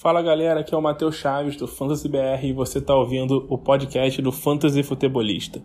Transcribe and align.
Fala 0.00 0.22
galera, 0.22 0.60
aqui 0.60 0.74
é 0.74 0.78
o 0.78 0.80
Matheus 0.80 1.16
Chaves 1.16 1.56
do 1.56 1.68
Fantasy 1.68 2.08
BR 2.08 2.42
e 2.42 2.54
você 2.54 2.78
está 2.78 2.94
ouvindo 2.94 3.46
o 3.50 3.58
podcast 3.58 4.22
do 4.22 4.32
Fantasy 4.32 4.82
Futebolista. 4.82 5.60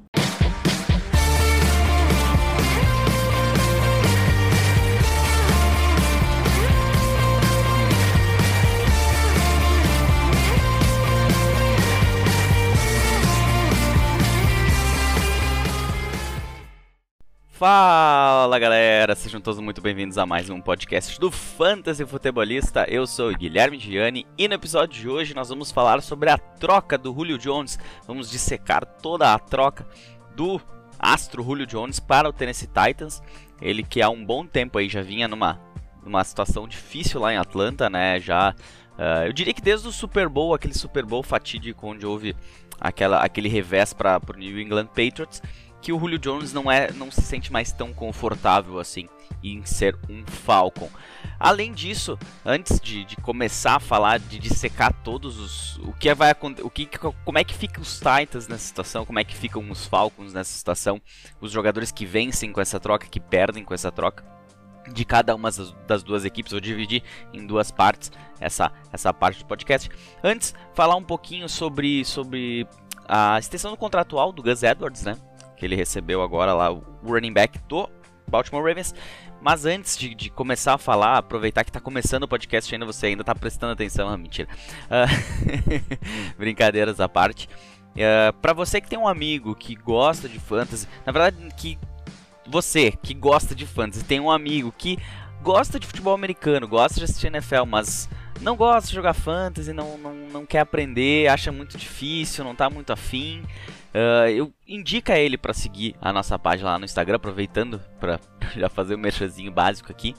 Fala 17.55 18.59
galera, 18.59 19.15
sejam 19.15 19.39
todos 19.39 19.61
muito 19.61 19.81
bem-vindos 19.81 20.17
a 20.17 20.25
mais 20.25 20.49
um 20.49 20.59
podcast 20.59 21.17
do 21.17 21.31
Fantasy 21.31 22.05
Futebolista. 22.05 22.85
Eu 22.89 23.07
sou 23.07 23.31
o 23.31 23.33
Guilherme 23.33 23.79
Gianni 23.79 24.27
e 24.37 24.45
no 24.45 24.55
episódio 24.55 24.99
de 24.99 25.07
hoje 25.07 25.33
nós 25.33 25.47
vamos 25.47 25.71
falar 25.71 26.01
sobre 26.01 26.29
a 26.29 26.37
troca 26.37 26.97
do 26.97 27.13
Julio 27.13 27.37
Jones. 27.37 27.79
Vamos 28.05 28.29
dissecar 28.29 28.85
toda 28.85 29.33
a 29.33 29.39
troca 29.39 29.87
do 30.35 30.59
astro 30.99 31.41
Julio 31.41 31.65
Jones 31.65 31.97
para 31.97 32.27
o 32.27 32.33
Tennessee 32.33 32.67
Titans. 32.67 33.23
Ele 33.61 33.83
que 33.83 34.01
há 34.01 34.09
um 34.09 34.25
bom 34.25 34.45
tempo 34.45 34.77
aí 34.77 34.89
já 34.89 35.01
vinha 35.01 35.25
numa, 35.25 35.57
numa 36.03 36.25
situação 36.25 36.67
difícil 36.67 37.21
lá 37.21 37.31
em 37.31 37.37
Atlanta, 37.37 37.89
né? 37.89 38.19
Já 38.19 38.53
uh, 38.99 39.27
eu 39.27 39.31
diria 39.31 39.53
que 39.53 39.61
desde 39.61 39.87
o 39.87 39.93
Super 39.93 40.27
Bowl, 40.27 40.53
aquele 40.53 40.73
Super 40.73 41.05
Bowl 41.05 41.23
fatídico 41.23 41.87
onde 41.87 42.05
houve 42.05 42.35
aquela, 42.81 43.19
aquele 43.19 43.47
revés 43.47 43.93
para 43.93 44.19
o 44.27 44.37
New 44.37 44.59
England 44.59 44.87
Patriots 44.87 45.41
que 45.85 45.93
o 45.93 45.99
Julio 45.99 46.17
Jones 46.17 46.51
não 46.51 46.71
é 46.71 46.91
não 46.91 47.11
se 47.11 47.21
sente 47.21 47.53
mais 47.53 47.71
tão 47.71 47.93
confortável 47.93 48.79
assim 48.79 49.07
em 49.43 49.63
ser 49.63 49.95
um 50.09 50.25
Falcon. 50.25 50.89
Além 51.39 51.71
disso, 51.73 52.17
antes 52.43 52.79
de, 52.79 53.05
de 53.05 53.15
começar 53.17 53.75
a 53.75 53.79
falar 53.79 54.17
de 54.17 54.39
dissecar 54.39 54.91
todos 55.03 55.37
os 55.37 55.77
o 55.87 55.93
que 55.93 56.11
vai 56.15 56.33
o 56.63 56.69
que 56.71 56.89
como 57.23 57.37
é 57.37 57.43
que 57.43 57.53
ficam 57.53 57.83
os 57.83 57.99
Titans 57.99 58.47
nessa 58.47 58.65
situação, 58.65 59.05
como 59.05 59.19
é 59.19 59.23
que 59.23 59.35
ficam 59.35 59.69
os 59.69 59.85
Falcons 59.85 60.33
nessa 60.33 60.51
situação, 60.57 60.99
os 61.39 61.51
jogadores 61.51 61.91
que 61.91 62.03
vencem 62.03 62.51
com 62.51 62.59
essa 62.59 62.79
troca, 62.79 63.05
que 63.05 63.19
perdem 63.19 63.63
com 63.63 63.75
essa 63.75 63.91
troca 63.91 64.25
de 64.91 65.05
cada 65.05 65.35
uma 65.35 65.51
das 65.85 66.01
duas 66.01 66.25
equipes, 66.25 66.51
vou 66.51 66.61
dividir 66.61 67.03
em 67.31 67.45
duas 67.45 67.69
partes 67.69 68.11
essa, 68.39 68.71
essa 68.91 69.13
parte 69.13 69.37
do 69.39 69.45
podcast. 69.45 69.87
Antes, 70.23 70.55
falar 70.73 70.95
um 70.95 71.03
pouquinho 71.03 71.47
sobre, 71.47 72.03
sobre 72.05 72.67
a 73.07 73.37
extensão 73.37 73.75
contratual 73.75 74.31
do 74.31 74.41
Gus 74.41 74.63
Edwards, 74.63 75.03
né? 75.03 75.15
Que 75.55 75.65
ele 75.65 75.75
recebeu 75.75 76.21
agora 76.21 76.53
lá, 76.53 76.71
o 76.71 76.83
running 77.03 77.33
back 77.33 77.59
do 77.67 77.89
Baltimore 78.27 78.63
Ravens. 78.63 78.93
Mas 79.41 79.65
antes 79.65 79.97
de, 79.97 80.15
de 80.15 80.29
começar 80.29 80.73
a 80.73 80.77
falar, 80.77 81.17
aproveitar 81.17 81.63
que 81.63 81.69
está 81.69 81.79
começando 81.79 82.23
o 82.23 82.27
podcast 82.27 82.73
ainda, 82.73 82.85
você 82.85 83.07
ainda 83.07 83.21
está 83.21 83.35
prestando 83.35 83.73
atenção, 83.73 84.09
ah, 84.09 84.17
mentira. 84.17 84.47
Uh, 84.85 86.37
brincadeiras 86.37 86.99
à 86.99 87.07
parte. 87.07 87.47
Uh, 87.95 88.29
ah, 88.29 88.33
para 88.41 88.53
você 88.53 88.81
que 88.81 88.89
tem 88.89 88.97
um 88.97 89.07
amigo 89.07 89.53
que 89.55 89.75
gosta 89.75 90.27
de 90.27 90.39
fantasy, 90.39 90.87
na 91.05 91.11
verdade 91.11 91.37
que 91.55 91.77
você 92.47 92.91
que 92.91 93.13
gosta 93.13 93.55
de 93.55 93.65
fantasy 93.65 94.03
tem 94.03 94.19
um 94.19 94.29
amigo 94.31 94.73
que 94.75 94.97
gosta 95.41 95.79
de 95.79 95.85
futebol 95.85 96.13
americano, 96.13 96.67
gosta 96.67 96.99
de 96.99 97.03
assistir 97.03 97.27
NFL, 97.27 97.65
mas 97.67 98.09
não 98.41 98.55
gosta 98.55 98.89
de 98.89 98.95
jogar 98.95 99.13
fantasy, 99.13 99.73
não, 99.73 99.97
não, 99.97 100.13
não 100.13 100.45
quer 100.45 100.59
aprender, 100.59 101.27
acha 101.27 101.51
muito 101.51 101.77
difícil, 101.77 102.43
não 102.43 102.53
está 102.53 102.69
muito 102.69 102.91
afim. 102.91 103.43
Uh, 103.95 104.27
eu 104.27 104.53
indica 104.67 105.17
ele 105.17 105.37
para 105.37 105.53
seguir 105.53 105.95
a 106.01 106.11
nossa 106.11 106.37
página 106.37 106.71
lá 106.71 106.77
no 106.77 106.83
Instagram, 106.83 107.15
aproveitando 107.15 107.79
para 107.97 108.19
já 108.53 108.67
fazer 108.67 108.95
um 108.95 108.99
merchanzinho 108.99 109.53
básico 109.53 109.89
aqui, 109.89 110.13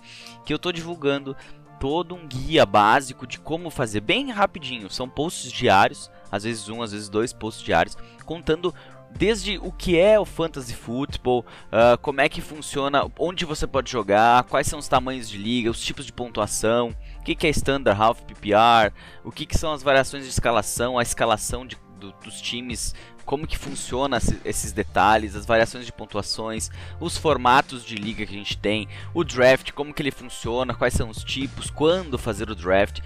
que 0.47 0.53
eu 0.53 0.57
estou 0.57 0.73
divulgando 0.73 1.37
todo 1.79 2.15
um 2.15 2.27
guia 2.27 2.65
básico 2.65 3.27
de 3.27 3.39
como 3.39 3.69
fazer 3.69 4.01
bem 4.01 4.31
rapidinho. 4.31 4.89
São 4.89 5.07
posts 5.07 5.53
diários, 5.53 6.11
às 6.33 6.45
vezes 6.45 6.71
um, 6.71 6.81
às 6.81 6.93
vezes 6.93 7.11
dois 7.11 7.35
posts 7.35 7.63
diários, 7.63 7.99
contando 8.25 8.75
desde 9.11 9.59
o 9.59 9.71
que 9.71 9.99
é 9.99 10.19
o 10.19 10.25
fantasy 10.25 10.75
football, 10.75 11.45
uh, 11.67 11.99
como 12.01 12.23
é 12.23 12.31
que 12.31 12.41
funciona, 12.41 13.07
onde 13.19 13.45
você 13.45 13.67
pode 13.67 13.91
jogar, 13.91 14.45
quais 14.45 14.67
são 14.67 14.79
os 14.79 14.89
tamanhos 14.89 15.29
de 15.29 15.37
liga, 15.37 15.71
os 15.71 15.81
tipos 15.83 16.07
de 16.07 16.15
pontuação, 16.15 16.97
o 17.21 17.25
que, 17.25 17.35
que 17.35 17.47
é 17.47 17.51
standard, 17.51 18.01
half 18.01 18.23
PPR, 18.23 18.91
o 19.23 19.31
que, 19.31 19.45
que 19.45 19.59
são 19.59 19.71
as 19.75 19.83
variações 19.83 20.25
de 20.25 20.31
escalação, 20.31 20.99
a 20.99 21.03
escalação 21.03 21.67
de, 21.67 21.77
do, 22.01 22.13
dos 22.25 22.41
times 22.41 22.95
como 23.27 23.47
que 23.47 23.59
funciona 23.59 24.19
esses 24.45 24.73
detalhes, 24.73 25.35
as 25.35 25.45
variações 25.45 25.85
de 25.85 25.93
pontuações, 25.93 26.71
os 27.01 27.19
formatos 27.19 27.85
de 27.85 27.97
liga 27.97 28.25
que 28.25 28.33
a 28.33 28.39
gente 28.39 28.57
tem, 28.57 28.89
o 29.13 29.25
draft, 29.25 29.73
como 29.73 29.93
que 29.93 30.01
ele 30.01 30.13
funciona, 30.13 30.75
quais 30.75 30.95
são 30.95 31.11
os 31.11 31.23
tipos, 31.25 31.69
quando 31.69 32.17
fazer 32.17 32.49
o 32.49 32.55
draft. 32.55 33.01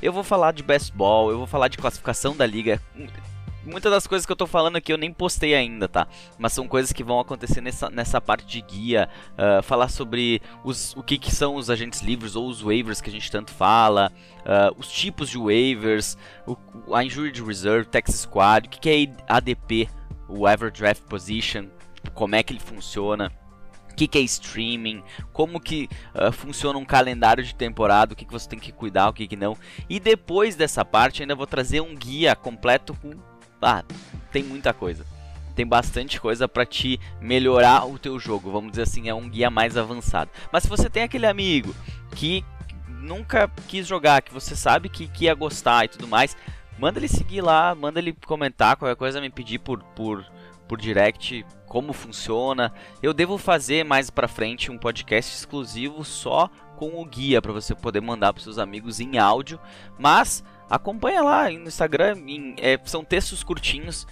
Eu 0.00 0.12
vou 0.12 0.24
falar 0.24 0.52
de 0.52 0.62
best 0.62 0.92
ball, 0.92 1.30
eu 1.30 1.36
vou 1.36 1.46
falar 1.46 1.68
de 1.68 1.76
classificação 1.76 2.34
da 2.34 2.46
liga 2.46 2.80
muitas 3.66 3.90
das 3.90 4.06
coisas 4.06 4.24
que 4.24 4.32
eu 4.32 4.36
tô 4.36 4.46
falando 4.46 4.76
aqui 4.76 4.92
eu 4.92 4.96
nem 4.96 5.12
postei 5.12 5.54
ainda, 5.54 5.88
tá? 5.88 6.06
Mas 6.38 6.52
são 6.52 6.66
coisas 6.68 6.92
que 6.92 7.02
vão 7.02 7.18
acontecer 7.18 7.60
nessa, 7.60 7.90
nessa 7.90 8.20
parte 8.20 8.46
de 8.46 8.60
guia. 8.60 9.08
Uh, 9.32 9.62
falar 9.62 9.88
sobre 9.88 10.40
os, 10.64 10.94
o 10.96 11.02
que, 11.02 11.18
que 11.18 11.34
são 11.34 11.56
os 11.56 11.68
agentes 11.68 12.00
livres 12.00 12.36
ou 12.36 12.48
os 12.48 12.62
waivers 12.62 13.00
que 13.00 13.10
a 13.10 13.12
gente 13.12 13.30
tanto 13.30 13.50
fala. 13.50 14.12
Uh, 14.40 14.78
os 14.78 14.88
tipos 14.88 15.28
de 15.28 15.38
waivers. 15.38 16.16
O, 16.46 16.56
a 16.94 17.04
Injured 17.04 17.42
Reserve, 17.42 17.88
Texas 17.88 18.20
Squad. 18.20 18.66
O 18.66 18.70
que, 18.70 18.80
que 18.80 18.90
é 18.90 19.24
ADP, 19.28 19.88
o 20.28 20.46
Average 20.46 20.80
Draft 20.80 21.02
Position. 21.02 21.66
Como 22.14 22.34
é 22.34 22.42
que 22.42 22.52
ele 22.52 22.60
funciona 22.60 23.32
o 23.90 23.96
que, 23.96 24.06
que, 24.06 24.18
é 24.18 24.20
streaming, 24.20 25.02
como 25.32 25.58
que 25.58 25.88
uh, 26.14 26.30
funciona 26.30 26.78
um 26.78 26.84
calendário 26.84 27.42
de 27.42 27.54
temporada, 27.54 28.12
o 28.12 28.16
que, 28.16 28.26
que 28.26 28.32
você 28.32 28.46
tem 28.46 28.58
que 28.58 28.70
cuidar, 28.70 29.08
o 29.08 29.12
que, 29.12 29.26
que 29.26 29.36
não. 29.36 29.56
E 29.88 29.98
depois 29.98 30.54
dessa 30.54 30.84
parte 30.84 31.22
ainda 31.22 31.34
vou 31.34 31.46
trazer 31.46 31.80
um 31.80 31.94
guia 31.94 32.36
completo 32.36 32.94
com 32.94 33.14
ah, 33.60 33.84
tem 34.30 34.42
muita 34.42 34.72
coisa. 34.72 35.04
Tem 35.54 35.66
bastante 35.66 36.20
coisa 36.20 36.46
para 36.46 36.66
te 36.66 37.00
melhorar 37.20 37.86
o 37.86 37.98
teu 37.98 38.18
jogo, 38.18 38.52
vamos 38.52 38.72
dizer 38.72 38.82
assim, 38.82 39.08
é 39.08 39.14
um 39.14 39.28
guia 39.28 39.48
mais 39.48 39.76
avançado. 39.76 40.30
Mas 40.52 40.64
se 40.64 40.68
você 40.68 40.90
tem 40.90 41.02
aquele 41.02 41.26
amigo 41.26 41.74
que 42.14 42.44
nunca 42.86 43.50
quis 43.66 43.86
jogar, 43.86 44.20
que 44.20 44.32
você 44.32 44.54
sabe 44.54 44.88
que, 44.88 45.08
que 45.08 45.24
ia 45.24 45.34
gostar 45.34 45.84
e 45.84 45.88
tudo 45.88 46.06
mais, 46.06 46.36
manda 46.78 46.98
ele 46.98 47.08
seguir 47.08 47.40
lá, 47.40 47.74
manda 47.74 47.98
ele 47.98 48.12
comentar, 48.26 48.76
qualquer 48.76 48.96
coisa 48.96 49.20
me 49.20 49.30
pedir 49.30 49.58
por, 49.58 49.82
por, 49.94 50.24
por 50.68 50.78
direct 50.78 51.44
como 51.66 51.92
funciona. 51.92 52.72
Eu 53.02 53.14
devo 53.14 53.38
fazer 53.38 53.84
mais 53.84 54.10
para 54.10 54.28
frente 54.28 54.70
um 54.70 54.78
podcast 54.78 55.34
exclusivo 55.34 56.04
só 56.04 56.50
com 56.76 57.00
o 57.00 57.04
guia 57.04 57.40
para 57.40 57.52
você 57.52 57.74
poder 57.74 58.00
mandar 58.00 58.32
para 58.32 58.42
seus 58.42 58.58
amigos 58.58 59.00
em 59.00 59.18
áudio, 59.18 59.58
mas 59.98 60.44
acompanha 60.68 61.22
lá 61.22 61.50
no 61.50 61.68
Instagram, 61.68 62.18
em, 62.26 62.54
é, 62.58 62.78
são 62.84 63.04
textos 63.04 63.42
curtinhos, 63.42 64.06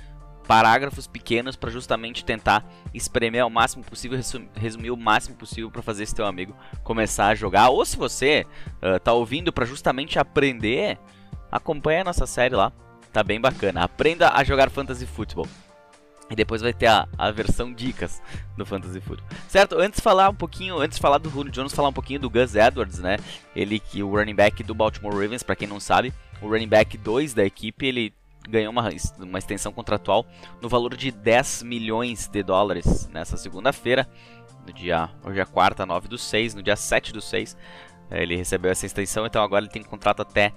parágrafos 0.47 1.07
pequenos 1.07 1.57
para 1.57 1.71
justamente 1.71 2.25
tentar 2.25 2.65
espremer 2.93 3.43
ao 3.43 3.51
máximo 3.51 3.83
possível, 3.83 4.19
resumir 4.55 4.91
o 4.91 4.97
máximo 4.97 5.37
possível 5.37 5.71
para 5.71 5.83
fazer 5.83 6.03
esse 6.03 6.15
teu 6.15 6.27
amigo 6.27 6.55
começar 6.83 7.29
a 7.29 7.35
jogar. 7.35 7.71
Ou 7.71 7.85
se 7.85 7.97
você 7.97 8.47
uh, 8.83 8.99
tá 9.01 9.13
ouvindo 9.13 9.53
para 9.53 9.65
justamente 9.65 10.19
aprender, 10.19 10.99
acompanha 11.51 12.03
a 12.03 12.05
nossa 12.05 12.27
série 12.27 12.55
lá, 12.55 12.73
tá 13.13 13.23
bem 13.23 13.41
bacana. 13.41 13.83
Aprenda 13.83 14.31
a 14.31 14.45
jogar 14.45 14.71
fantasy 14.71 15.07
football. 15.07 15.49
E 16.31 16.35
depois 16.35 16.63
vai 16.63 16.73
ter 16.73 16.87
a, 16.87 17.07
a 17.19 17.31
versão 17.31 17.73
dicas 17.73 18.23
do 18.57 18.65
Fantasy 18.65 18.99
Football. 18.99 19.29
Certo? 19.47 19.79
Antes 19.79 19.99
de 19.99 20.03
falar 20.03 20.31
um 20.31 20.35
pouquinho, 20.35 20.79
antes 20.79 20.97
de 20.97 21.03
falar 21.03 21.19
do 21.19 21.29
Julio 21.29 21.53
Jones, 21.53 21.75
falar 21.75 21.91
um 21.91 21.93
pouquinho 21.93 22.19
do 22.19 22.31
Gus 22.31 22.55
Edwards, 22.55 22.99
né? 22.99 23.19
Ele 23.55 23.79
que 23.79 24.03
o 24.03 24.11
running 24.11 24.35
back 24.35 24.63
do 24.63 24.75
Baltimore 24.75 25.13
Ravens, 25.13 25.43
para 25.43 25.55
quem 25.55 25.69
não 25.69 25.79
sabe, 25.79 26.15
o 26.45 26.49
running 26.49 26.69
back 26.69 26.97
2 26.99 27.33
da 27.33 27.45
equipe, 27.45 27.87
ele 27.87 28.13
ganhou 28.49 28.71
uma, 28.71 28.89
uma 29.19 29.39
extensão 29.39 29.73
contratual 29.73 30.27
no 30.61 30.69
valor 30.69 30.95
de 30.95 31.11
10 31.11 31.63
milhões 31.63 32.29
de 32.29 32.43
dólares 32.43 33.09
nessa 33.11 33.39
segunda-feira, 33.39 34.07
no 34.67 34.73
dia, 34.73 35.11
hoje 35.25 35.41
é 35.41 35.45
quarta, 35.45 35.87
9 35.87 36.09
do 36.09 36.19
6, 36.19 36.55
no 36.55 36.63
dia 36.63 36.77
7 36.77 37.13
do 37.13 37.21
6, 37.21 37.57
eh, 38.11 38.23
ele 38.23 38.37
recebeu 38.37 38.71
essa 38.71 38.87
extensão, 38.87 39.27
então 39.27 39.43
agora 39.43 39.65
ele 39.65 39.73
tem 39.73 39.83
contrato 39.83 40.21
até 40.21 40.53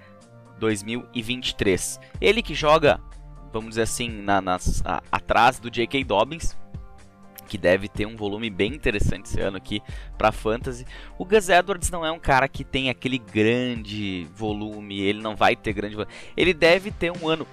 2023. 0.60 2.00
Ele 2.20 2.42
que 2.42 2.54
joga, 2.54 3.00
vamos 3.52 3.70
dizer 3.70 3.84
assim, 3.84 4.10
na, 4.10 4.42
nas, 4.42 4.82
a, 4.86 5.02
atrás 5.12 5.60
do 5.60 5.70
J.K. 5.70 6.04
Dobbins, 6.04 6.58
que 7.48 7.58
deve 7.58 7.88
ter 7.88 8.06
um 8.06 8.16
volume 8.16 8.50
bem 8.50 8.74
interessante 8.74 9.26
esse 9.26 9.40
ano 9.40 9.58
aqui 9.58 9.82
para 10.18 10.32
fantasy. 10.32 10.86
O 11.18 11.26
Gus 11.26 11.50
Edwards 11.50 11.90
não 11.90 12.06
é 12.06 12.12
um 12.12 12.20
cara 12.20 12.48
que 12.48 12.64
tem 12.64 12.90
aquele 12.90 13.18
grande 13.18 14.28
volume, 14.36 15.00
ele 15.00 15.22
não 15.22 15.36
vai 15.36 15.56
ter 15.56 15.74
grande 15.74 15.96
volume. 15.96 16.14
Ele 16.36 16.54
deve 16.54 16.92
ter 16.92 17.12
um 17.12 17.28
ano 17.28 17.48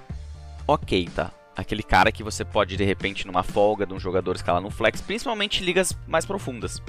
ok, 0.66 1.08
tá? 1.14 1.30
Aquele 1.56 1.82
cara 1.82 2.10
que 2.10 2.22
você 2.22 2.44
pode 2.44 2.76
de 2.76 2.84
repente 2.84 3.26
numa 3.26 3.42
folga 3.42 3.86
de 3.86 3.94
um 3.94 4.00
jogador 4.00 4.34
escalar 4.34 4.60
no 4.60 4.70
flex, 4.70 5.00
principalmente 5.00 5.62
ligas 5.62 5.96
mais 6.06 6.26
profundas. 6.26 6.82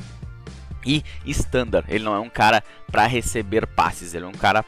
E 0.86 1.04
standard, 1.26 1.86
ele 1.90 2.04
não 2.04 2.16
é 2.16 2.20
um 2.20 2.30
cara 2.30 2.64
para 2.92 3.08
receber 3.08 3.66
passes, 3.66 4.14
ele 4.14 4.26
é 4.26 4.28
um 4.28 4.32
cara 4.32 4.64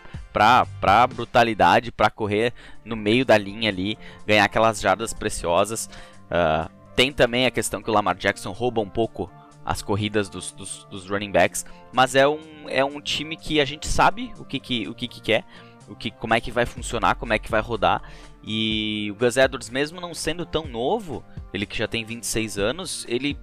pra, 0.79 1.07
brutalidade, 1.07 1.91
para 1.91 2.09
correr 2.09 2.53
no 2.85 2.95
meio 2.95 3.25
da 3.25 3.37
linha 3.37 3.69
ali, 3.69 3.97
ganhar 4.25 4.45
aquelas 4.45 4.79
jardas 4.79 5.13
preciosas. 5.13 5.89
Uh, 6.29 6.76
tem 6.97 7.13
também 7.13 7.45
a 7.45 7.51
questão 7.51 7.79
que 7.79 7.91
o 7.91 7.93
Lamar 7.93 8.17
Jackson 8.17 8.51
rouba 8.51 8.81
um 8.81 8.89
pouco 8.89 9.31
as 9.63 9.83
corridas 9.83 10.29
dos, 10.29 10.51
dos, 10.51 10.83
dos 10.85 11.07
running 11.07 11.31
backs, 11.31 11.63
mas 11.93 12.15
é 12.15 12.27
um, 12.27 12.39
é 12.67 12.83
um 12.83 12.99
time 12.99 13.37
que 13.37 13.61
a 13.61 13.65
gente 13.65 13.87
sabe 13.87 14.33
o 14.39 14.43
que, 14.43 14.59
que, 14.59 14.87
o 14.87 14.95
que, 14.95 15.07
que 15.07 15.21
quer. 15.21 15.45
o 15.87 15.95
que, 15.95 16.09
como 16.09 16.33
é 16.33 16.41
que 16.41 16.51
vai 16.51 16.65
funcionar, 16.65 17.13
como 17.13 17.33
é 17.33 17.37
que 17.37 17.51
vai 17.51 17.61
rodar. 17.61 18.01
E 18.43 19.09
o 19.11 19.15
Gus 19.15 19.37
Edwards, 19.37 19.69
mesmo 19.69 20.01
não 20.01 20.11
sendo 20.15 20.43
tão 20.43 20.65
novo, 20.65 21.23
ele 21.53 21.67
que 21.67 21.77
já 21.77 21.87
tem 21.87 22.03
26 22.03 22.57
anos, 22.57 23.05
ele 23.07 23.37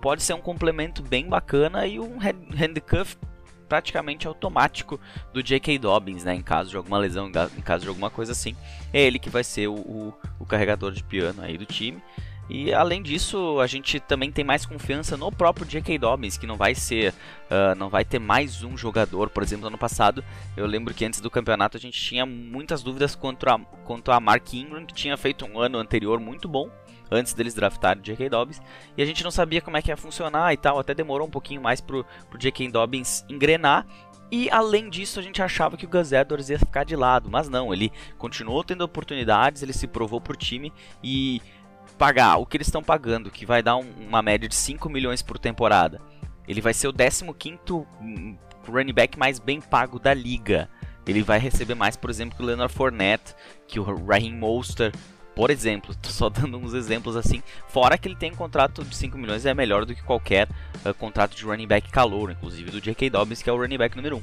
pode 0.00 0.22
ser 0.22 0.34
um 0.34 0.40
complemento 0.40 1.02
bem 1.02 1.28
bacana 1.28 1.84
e 1.88 1.98
um 1.98 2.18
handcuff 2.18 3.16
praticamente 3.68 4.28
automático 4.28 5.00
do 5.32 5.42
J.K. 5.42 5.76
Dobbins, 5.76 6.22
né? 6.22 6.36
Em 6.36 6.42
caso 6.42 6.70
de 6.70 6.76
alguma 6.76 6.98
lesão, 6.98 7.28
em 7.28 7.62
caso 7.62 7.82
de 7.82 7.88
alguma 7.88 8.10
coisa 8.10 8.30
assim. 8.30 8.54
É 8.92 9.02
ele 9.02 9.18
que 9.18 9.30
vai 9.30 9.42
ser 9.42 9.66
o, 9.66 9.74
o, 9.74 10.14
o 10.38 10.46
carregador 10.46 10.92
de 10.92 11.02
piano 11.02 11.42
aí 11.42 11.58
do 11.58 11.66
time. 11.66 12.00
E 12.48 12.72
além 12.72 13.02
disso, 13.02 13.60
a 13.60 13.66
gente 13.66 14.00
também 14.00 14.30
tem 14.30 14.44
mais 14.44 14.66
confiança 14.66 15.16
no 15.16 15.30
próprio 15.30 15.66
J.K. 15.66 15.98
Dobbins, 15.98 16.36
que 16.36 16.46
não 16.46 16.56
vai 16.56 16.74
ser, 16.74 17.12
uh, 17.12 17.74
não 17.76 17.88
vai 17.88 18.04
ter 18.04 18.18
mais 18.18 18.62
um 18.62 18.76
jogador. 18.76 19.30
Por 19.30 19.42
exemplo, 19.42 19.68
ano 19.68 19.78
passado, 19.78 20.24
eu 20.56 20.66
lembro 20.66 20.92
que 20.92 21.04
antes 21.04 21.20
do 21.20 21.30
campeonato 21.30 21.76
a 21.76 21.80
gente 21.80 22.00
tinha 22.00 22.26
muitas 22.26 22.82
dúvidas 22.82 23.14
quanto 23.14 23.48
a, 23.48 23.58
quanto 23.84 24.10
a 24.10 24.20
Mark 24.20 24.52
Ingram, 24.52 24.84
que 24.84 24.94
tinha 24.94 25.16
feito 25.16 25.46
um 25.46 25.58
ano 25.58 25.78
anterior 25.78 26.20
muito 26.20 26.48
bom, 26.48 26.68
antes 27.10 27.32
deles 27.32 27.54
draftarem 27.54 28.02
o 28.02 28.04
J.K. 28.04 28.28
Dobbins, 28.28 28.60
e 28.96 29.02
a 29.02 29.06
gente 29.06 29.22
não 29.22 29.30
sabia 29.30 29.60
como 29.60 29.76
é 29.76 29.82
que 29.82 29.90
ia 29.90 29.96
funcionar 29.96 30.52
e 30.52 30.56
tal, 30.56 30.78
até 30.78 30.94
demorou 30.94 31.28
um 31.28 31.30
pouquinho 31.30 31.62
mais 31.62 31.80
pro, 31.80 32.04
pro 32.28 32.38
J.K. 32.38 32.70
Dobbins 32.70 33.24
engrenar, 33.28 33.86
e 34.34 34.50
além 34.50 34.88
disso, 34.88 35.20
a 35.20 35.22
gente 35.22 35.42
achava 35.42 35.76
que 35.76 35.84
o 35.84 35.88
Gus 35.88 36.10
Edwards 36.10 36.48
ia 36.48 36.58
ficar 36.58 36.84
de 36.84 36.96
lado, 36.96 37.30
mas 37.30 37.50
não, 37.50 37.70
ele 37.70 37.92
continuou 38.16 38.64
tendo 38.64 38.80
oportunidades, 38.80 39.62
ele 39.62 39.74
se 39.74 39.86
provou 39.86 40.22
por 40.22 40.38
time 40.38 40.72
e 41.04 41.42
pagar 41.92 42.36
o 42.36 42.46
que 42.46 42.56
eles 42.56 42.66
estão 42.66 42.82
pagando, 42.82 43.30
que 43.30 43.46
vai 43.46 43.62
dar 43.62 43.76
um, 43.76 43.90
uma 44.00 44.22
média 44.22 44.48
de 44.48 44.54
5 44.54 44.88
milhões 44.88 45.22
por 45.22 45.38
temporada, 45.38 46.00
ele 46.46 46.60
vai 46.60 46.74
ser 46.74 46.88
o 46.88 46.92
15 46.92 47.24
hum, 48.00 48.36
running 48.68 48.92
back 48.92 49.18
mais 49.18 49.38
bem 49.38 49.60
pago 49.60 49.98
da 49.98 50.12
liga. 50.12 50.68
Ele 51.06 51.22
vai 51.22 51.38
receber 51.38 51.74
mais, 51.74 51.96
por 51.96 52.10
exemplo, 52.10 52.36
que 52.36 52.42
o 52.42 52.46
Leonard 52.46 52.72
Fournette, 52.72 53.34
que 53.66 53.80
o 53.80 53.82
Raheem 53.82 54.34
Mostert, 54.34 54.94
por 55.34 55.50
exemplo. 55.50 55.94
Tô 56.00 56.08
só 56.10 56.28
dando 56.28 56.58
uns 56.58 56.74
exemplos 56.74 57.16
assim. 57.16 57.42
Fora 57.68 57.98
que 57.98 58.08
ele 58.08 58.16
tem 58.16 58.32
um 58.32 58.36
contrato 58.36 58.84
de 58.84 58.94
5 58.94 59.18
milhões, 59.18 59.46
é 59.46 59.54
melhor 59.54 59.84
do 59.84 59.94
que 59.94 60.02
qualquer 60.02 60.48
uh, 60.84 60.94
contrato 60.94 61.36
de 61.36 61.44
running 61.44 61.66
back 61.66 61.90
calor, 61.90 62.30
inclusive 62.30 62.70
do 62.70 62.80
J.K. 62.80 63.10
Dobbins, 63.10 63.42
que 63.42 63.50
é 63.50 63.52
o 63.52 63.56
running 63.56 63.78
back 63.78 63.96
número 63.96 64.18
1. 64.18 64.22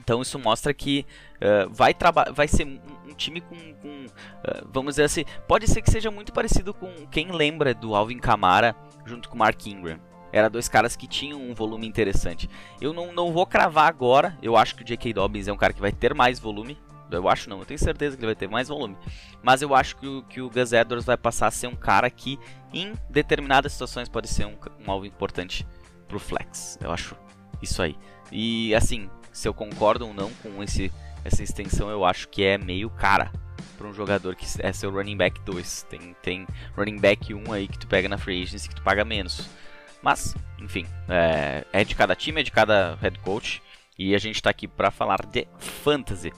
Então 0.00 0.20
isso 0.20 0.38
mostra 0.38 0.74
que 0.74 1.06
uh, 1.36 1.70
vai, 1.70 1.94
vai 2.34 2.48
ser 2.48 2.80
time 3.14 3.40
com, 3.40 3.56
com 3.74 4.06
uh, 4.06 4.68
vamos 4.72 4.94
dizer 4.94 5.04
assim, 5.04 5.24
pode 5.46 5.68
ser 5.68 5.82
que 5.82 5.90
seja 5.90 6.10
muito 6.10 6.32
parecido 6.32 6.74
com 6.74 6.88
quem 7.10 7.30
lembra 7.32 7.74
do 7.74 7.94
Alvin 7.94 8.18
Kamara 8.18 8.74
junto 9.04 9.28
com 9.28 9.36
o 9.36 9.38
Mark 9.38 9.66
Ingram. 9.66 9.98
Era 10.32 10.50
dois 10.50 10.68
caras 10.68 10.96
que 10.96 11.06
tinham 11.06 11.40
um 11.40 11.54
volume 11.54 11.86
interessante. 11.86 12.50
Eu 12.80 12.92
não, 12.92 13.12
não 13.12 13.32
vou 13.32 13.46
cravar 13.46 13.86
agora, 13.86 14.36
eu 14.42 14.56
acho 14.56 14.74
que 14.74 14.82
o 14.82 14.84
J.K. 14.84 15.12
Dobbins 15.12 15.46
é 15.46 15.52
um 15.52 15.56
cara 15.56 15.72
que 15.72 15.80
vai 15.80 15.92
ter 15.92 16.12
mais 16.12 16.40
volume. 16.40 16.76
Eu 17.08 17.28
acho 17.28 17.48
não, 17.48 17.60
eu 17.60 17.64
tenho 17.64 17.78
certeza 17.78 18.16
que 18.16 18.20
ele 18.20 18.32
vai 18.32 18.34
ter 18.34 18.48
mais 18.48 18.66
volume. 18.66 18.96
Mas 19.42 19.62
eu 19.62 19.72
acho 19.74 19.96
que 19.96 20.06
o, 20.08 20.22
que 20.24 20.40
o 20.40 20.50
Gus 20.50 20.72
Edwards 20.72 21.04
vai 21.04 21.16
passar 21.16 21.46
a 21.46 21.50
ser 21.52 21.68
um 21.68 21.76
cara 21.76 22.10
que, 22.10 22.36
em 22.72 22.94
determinadas 23.08 23.72
situações, 23.72 24.08
pode 24.08 24.26
ser 24.26 24.46
um, 24.46 24.56
um 24.84 24.90
alvo 24.90 25.06
importante 25.06 25.64
pro 26.08 26.18
flex. 26.18 26.78
Eu 26.82 26.90
acho 26.90 27.14
isso 27.62 27.80
aí. 27.80 27.96
E 28.32 28.74
assim, 28.74 29.08
se 29.30 29.46
eu 29.46 29.54
concordo 29.54 30.06
ou 30.06 30.14
não 30.14 30.30
com 30.42 30.62
esse, 30.62 30.92
essa 31.24 31.42
extensão, 31.42 31.88
eu 31.88 32.04
acho 32.04 32.28
que 32.28 32.44
é 32.44 32.58
meio 32.58 32.90
cara 32.90 33.32
para 33.76 33.86
um 33.86 33.94
jogador 33.94 34.36
que 34.36 34.46
é 34.60 34.72
seu 34.72 34.90
running 34.90 35.16
back 35.16 35.40
2. 35.40 35.86
Tem, 35.88 36.16
tem 36.22 36.46
running 36.76 36.98
back 36.98 37.32
1 37.32 37.52
aí 37.52 37.66
que 37.66 37.78
tu 37.78 37.86
pega 37.86 38.08
na 38.08 38.18
free 38.18 38.42
agency 38.42 38.68
que 38.68 38.74
tu 38.74 38.82
paga 38.82 39.04
menos. 39.04 39.48
Mas, 40.02 40.34
enfim, 40.60 40.86
é, 41.08 41.64
é 41.72 41.84
de 41.84 41.94
cada 41.94 42.14
time, 42.14 42.40
é 42.40 42.44
de 42.44 42.52
cada 42.52 42.96
head 42.96 43.18
coach. 43.20 43.62
E 43.98 44.14
a 44.14 44.18
gente 44.18 44.36
está 44.36 44.50
aqui 44.50 44.68
para 44.68 44.90
falar 44.90 45.24
de 45.24 45.46
fantasy. 45.58 46.32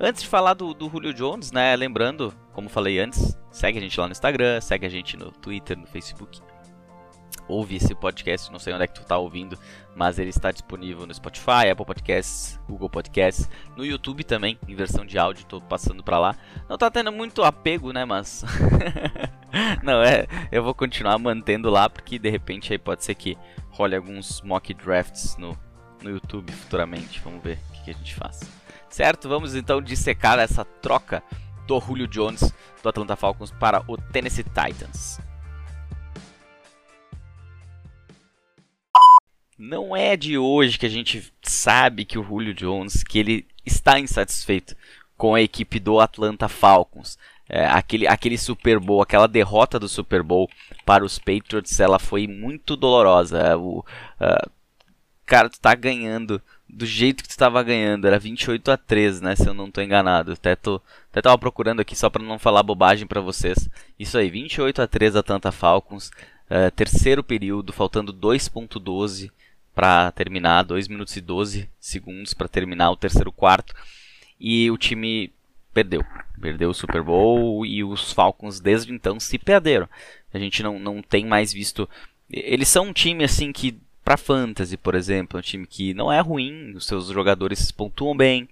Antes 0.00 0.22
de 0.22 0.28
falar 0.28 0.54
do, 0.54 0.74
do 0.74 0.88
Julio 0.88 1.14
Jones, 1.14 1.50
né, 1.50 1.74
lembrando, 1.74 2.32
como 2.52 2.68
falei 2.68 3.00
antes, 3.00 3.36
segue 3.50 3.78
a 3.78 3.80
gente 3.80 3.98
lá 3.98 4.06
no 4.06 4.12
Instagram, 4.12 4.60
segue 4.60 4.86
a 4.86 4.88
gente 4.88 5.16
no 5.16 5.32
Twitter, 5.32 5.76
no 5.76 5.86
Facebook 5.86 6.40
ouve 7.46 7.76
esse 7.76 7.94
podcast, 7.94 8.50
não 8.52 8.58
sei 8.58 8.74
onde 8.74 8.84
é 8.84 8.86
que 8.86 8.94
tu 8.94 9.04
tá 9.04 9.16
ouvindo, 9.16 9.58
mas 9.96 10.18
ele 10.18 10.30
está 10.30 10.50
disponível 10.52 11.06
no 11.06 11.14
Spotify, 11.14 11.70
Apple 11.70 11.86
Podcasts, 11.86 12.60
Google 12.68 12.90
Podcasts, 12.90 13.48
no 13.76 13.84
YouTube 13.84 14.22
também, 14.24 14.58
em 14.68 14.74
versão 14.74 15.04
de 15.04 15.18
áudio, 15.18 15.46
tô 15.46 15.60
passando 15.60 16.02
para 16.02 16.18
lá. 16.18 16.36
Não 16.68 16.76
tá 16.76 16.90
tendo 16.90 17.10
muito 17.10 17.42
apego, 17.42 17.92
né, 17.92 18.04
mas 18.04 18.44
não 19.82 20.02
é, 20.02 20.26
eu 20.52 20.62
vou 20.62 20.74
continuar 20.74 21.18
mantendo 21.18 21.70
lá 21.70 21.88
porque 21.88 22.18
de 22.18 22.28
repente 22.28 22.72
aí 22.72 22.78
pode 22.78 23.04
ser 23.04 23.14
que 23.14 23.36
role 23.70 23.96
alguns 23.96 24.42
mock 24.42 24.74
drafts 24.74 25.36
no 25.38 25.58
no 26.02 26.10
YouTube 26.10 26.52
futuramente. 26.52 27.20
Vamos 27.20 27.42
ver 27.42 27.58
o 27.68 27.72
que, 27.72 27.84
que 27.84 27.90
a 27.90 27.94
gente 27.94 28.14
faz. 28.14 28.40
Certo? 28.88 29.28
Vamos 29.28 29.54
então 29.54 29.82
dissecar 29.82 30.38
essa 30.38 30.64
troca 30.64 31.22
do 31.66 31.78
Julio 31.80 32.08
Jones 32.08 32.52
do 32.82 32.88
Atlanta 32.88 33.16
Falcons 33.16 33.50
para 33.50 33.82
o 33.86 33.96
Tennessee 33.96 34.44
Titans. 34.44 35.20
Não 39.58 39.96
é 39.96 40.16
de 40.16 40.38
hoje 40.38 40.78
que 40.78 40.86
a 40.86 40.90
gente 40.90 41.32
sabe 41.42 42.04
que 42.04 42.16
o 42.16 42.22
Julio 42.22 42.54
Jones 42.54 43.02
que 43.02 43.18
ele 43.18 43.46
está 43.66 43.98
insatisfeito 43.98 44.76
com 45.16 45.34
a 45.34 45.42
equipe 45.42 45.80
do 45.80 45.98
Atlanta 45.98 46.48
Falcons. 46.48 47.18
É, 47.48 47.66
aquele, 47.66 48.06
aquele 48.06 48.38
Super 48.38 48.78
Bowl, 48.78 49.02
aquela 49.02 49.26
derrota 49.26 49.78
do 49.78 49.88
Super 49.88 50.22
Bowl 50.22 50.48
para 50.86 51.04
os 51.04 51.18
Patriots, 51.18 51.80
ela 51.80 51.98
foi 51.98 52.28
muito 52.28 52.76
dolorosa. 52.76 53.56
O, 53.56 53.80
uh, 53.80 54.50
cara, 55.26 55.48
tu 55.48 55.58
tá 55.58 55.74
ganhando 55.74 56.40
do 56.68 56.86
jeito 56.86 57.22
que 57.22 57.28
tu 57.28 57.32
estava 57.32 57.62
ganhando, 57.62 58.06
era 58.06 58.18
28 58.18 58.70
a 58.70 58.76
13, 58.76 59.24
né, 59.24 59.34
se 59.34 59.48
eu 59.48 59.54
não 59.54 59.66
estou 59.66 59.82
enganado. 59.82 60.32
Até 60.32 60.54
tô 60.54 60.80
até 61.10 61.22
tava 61.22 61.38
procurando 61.38 61.80
aqui 61.80 61.96
só 61.96 62.08
para 62.08 62.22
não 62.22 62.38
falar 62.38 62.62
bobagem 62.62 63.06
para 63.08 63.20
vocês. 63.20 63.68
Isso 63.98 64.16
aí, 64.18 64.30
28 64.30 64.82
a 64.82 64.86
13 64.86 65.18
Atlanta 65.18 65.50
Falcons, 65.50 66.10
uh, 66.50 66.70
terceiro 66.76 67.24
período, 67.24 67.72
faltando 67.72 68.12
2.12 68.12 69.32
para 69.78 70.10
terminar, 70.10 70.64
2 70.64 70.88
minutos 70.88 71.16
e 71.16 71.20
12 71.20 71.70
segundos 71.78 72.34
para 72.34 72.48
terminar 72.48 72.90
o 72.90 72.96
terceiro 72.96 73.30
quarto. 73.30 73.72
E 74.40 74.68
o 74.72 74.76
time 74.76 75.32
perdeu. 75.72 76.04
Perdeu 76.40 76.70
o 76.70 76.74
Super 76.74 77.00
Bowl 77.00 77.64
e 77.64 77.84
os 77.84 78.12
Falcons 78.12 78.58
desde 78.58 78.92
então 78.92 79.20
se 79.20 79.38
perderam. 79.38 79.88
A 80.34 80.38
gente 80.40 80.64
não, 80.64 80.80
não 80.80 81.00
tem 81.00 81.24
mais 81.24 81.52
visto. 81.52 81.88
Eles 82.28 82.66
são 82.66 82.86
um 82.86 82.92
time 82.92 83.22
assim 83.22 83.52
que, 83.52 83.78
para 84.04 84.16
fantasy, 84.16 84.76
por 84.76 84.96
exemplo, 84.96 85.38
é 85.38 85.40
um 85.40 85.42
time 85.42 85.64
que 85.64 85.94
não 85.94 86.10
é 86.10 86.18
ruim, 86.18 86.72
os 86.74 86.84
seus 86.84 87.06
jogadores 87.06 87.70
pontuam 87.70 88.16
bem. 88.16 88.48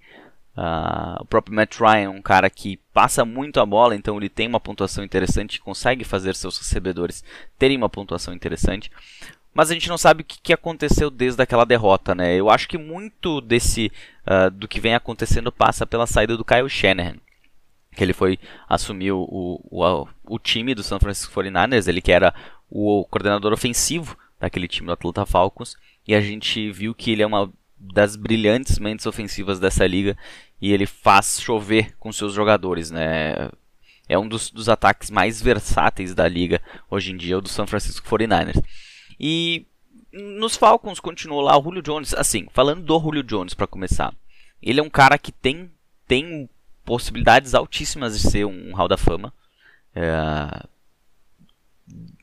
Uh, 0.55 1.21
o 1.21 1.25
próprio 1.25 1.53
Matt 1.53 1.77
Ryan 1.77 2.03
é 2.03 2.09
um 2.09 2.21
cara 2.21 2.49
que 2.49 2.79
passa 2.93 3.25
muito 3.25 3.59
a 3.59 3.65
bola, 3.65 3.97
então 3.97 4.15
ele 4.15 4.29
tem 4.29 4.47
uma 4.47 4.61
pontuação 4.61 5.03
interessante, 5.03 5.59
consegue 5.59 6.05
fazer 6.05 6.35
seus 6.35 6.57
recebedores 6.57 7.21
terem 7.59 7.75
uma 7.75 7.89
pontuação 7.89 8.33
interessante 8.33 8.89
mas 9.57 9.71
a 9.71 9.73
gente 9.73 9.89
não 9.89 9.97
sabe 9.97 10.21
o 10.21 10.23
que, 10.23 10.39
que 10.39 10.53
aconteceu 10.53 11.09
desde 11.09 11.41
aquela 11.41 11.65
derrota, 11.65 12.13
né? 12.13 12.35
Eu 12.35 12.47
acho 12.47 12.67
que 12.69 12.77
muito 12.77 13.41
desse 13.41 13.91
uh, 14.27 14.51
do 14.51 14.67
que 14.67 14.79
vem 14.79 14.93
acontecendo 14.93 15.51
passa 15.51 15.83
pela 15.83 16.05
saída 16.05 16.37
do 16.37 16.45
Kyle 16.45 16.69
Shanahan, 16.69 17.15
que 17.95 18.03
ele 18.03 18.13
foi 18.13 18.37
assumir 18.69 19.13
o, 19.13 19.27
o, 19.27 20.07
o 20.27 20.37
time 20.37 20.75
do 20.75 20.83
San 20.83 20.99
Francisco 20.99 21.33
49ers, 21.33 21.87
ele 21.87 22.01
que 22.01 22.11
era 22.11 22.35
o 22.69 23.03
coordenador 23.09 23.51
ofensivo 23.51 24.15
daquele 24.39 24.67
time 24.67 24.85
do 24.85 24.93
Atlanta 24.93 25.25
Falcons, 25.25 25.75
e 26.07 26.13
a 26.13 26.21
gente 26.21 26.69
viu 26.71 26.93
que 26.93 27.09
ele 27.09 27.23
é 27.23 27.25
uma 27.25 27.51
das 27.79 28.15
brilhantes 28.15 28.77
mentes 28.77 29.07
ofensivas 29.07 29.59
dessa 29.59 29.87
liga 29.87 30.15
e 30.61 30.71
ele 30.71 30.85
faz 30.85 31.41
chover 31.41 31.95
com 31.97 32.11
seus 32.11 32.31
jogadores, 32.31 32.91
né? 32.91 33.49
É 34.07 34.19
um 34.19 34.27
dos, 34.27 34.51
dos 34.51 34.69
ataques 34.69 35.09
mais 35.09 35.41
versáteis 35.41 36.13
da 36.13 36.27
liga 36.27 36.61
hoje 36.91 37.11
em 37.11 37.17
dia, 37.17 37.39
o 37.39 37.41
do 37.41 37.49
San 37.49 37.65
Francisco 37.65 38.07
49ers. 38.07 38.61
E 39.19 39.65
nos 40.11 40.55
Falcons 40.55 40.99
continuou 40.99 41.41
lá 41.41 41.57
o 41.57 41.63
Julio 41.63 41.81
Jones. 41.81 42.13
Assim, 42.13 42.47
falando 42.51 42.83
do 42.83 42.99
Julio 42.99 43.23
Jones 43.23 43.53
para 43.53 43.67
começar, 43.67 44.13
ele 44.61 44.79
é 44.79 44.83
um 44.83 44.89
cara 44.89 45.17
que 45.17 45.31
tem, 45.31 45.69
tem 46.07 46.49
possibilidades 46.85 47.53
altíssimas 47.53 48.19
de 48.19 48.29
ser 48.29 48.45
um 48.45 48.73
Hall 48.73 48.87
da 48.87 48.97
Fama. 48.97 49.33
É... 49.95 50.67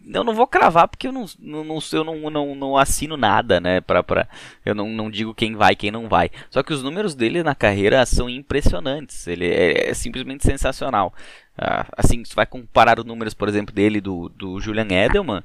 Eu 0.07 0.23
não 0.23 0.35
vou 0.35 0.47
cravar 0.47 0.87
porque 0.87 1.09
eu 1.09 1.13
não, 1.13 1.25
não, 1.39 1.79
eu 1.91 2.05
não, 2.05 2.31
não, 2.31 2.55
não 2.55 2.77
assino 2.77 3.17
nada, 3.17 3.59
né? 3.59 3.81
Pra, 3.81 4.03
pra, 4.03 4.29
eu 4.65 4.75
não, 4.75 4.91
não 4.91 5.11
digo 5.11 5.35
quem 5.35 5.57
vai 5.57 5.75
quem 5.75 5.91
não 5.91 6.09
vai. 6.09 6.31
Só 6.51 6.63
que 6.63 6.75
os 6.75 6.83
números 6.83 7.15
dele 7.15 7.43
na 7.43 7.55
carreira 7.55 8.05
são 8.05 8.29
impressionantes. 8.29 9.27
Ele 9.27 9.47
é, 9.47 9.89
é 9.89 9.95
simplesmente 9.95 10.45
sensacional. 10.45 11.15
Uh, 11.57 11.89
assim, 11.97 12.23
se 12.23 12.35
vai 12.35 12.45
comparar 12.45 12.99
os 12.99 13.07
números, 13.07 13.33
por 13.33 13.49
exemplo, 13.49 13.75
dele 13.75 13.99
do, 13.99 14.29
do 14.29 14.61
Julian 14.61 14.89
Edelman, 14.91 15.43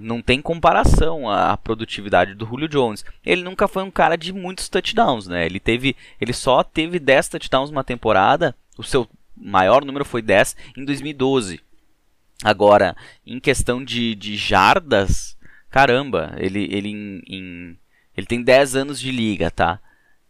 não 0.00 0.22
tem 0.22 0.40
comparação 0.40 1.28
a 1.28 1.56
produtividade 1.56 2.34
do 2.34 2.46
Julio 2.46 2.68
Jones. 2.68 3.04
Ele 3.24 3.42
nunca 3.42 3.66
foi 3.66 3.82
um 3.82 3.90
cara 3.90 4.16
de 4.16 4.32
muitos 4.32 4.68
touchdowns, 4.68 5.26
né? 5.26 5.44
Ele 5.46 5.58
teve, 5.58 5.96
ele 6.20 6.32
só 6.32 6.62
teve 6.62 6.98
10 6.98 7.28
touchdowns 7.28 7.70
numa 7.70 7.84
temporada. 7.84 8.54
O 8.78 8.82
seu 8.82 9.08
maior 9.36 9.84
número 9.84 10.04
foi 10.04 10.22
10 10.22 10.56
em 10.76 10.84
2012. 10.84 11.60
Agora, 12.42 12.96
em 13.26 13.40
questão 13.40 13.82
de, 13.82 14.14
de 14.14 14.36
jardas, 14.36 15.36
caramba, 15.70 16.34
ele, 16.36 16.68
ele, 16.70 16.88
em, 16.90 17.22
em, 17.26 17.78
ele 18.16 18.26
tem 18.26 18.42
10 18.42 18.76
anos 18.76 19.00
de 19.00 19.10
liga, 19.10 19.50
tá? 19.50 19.80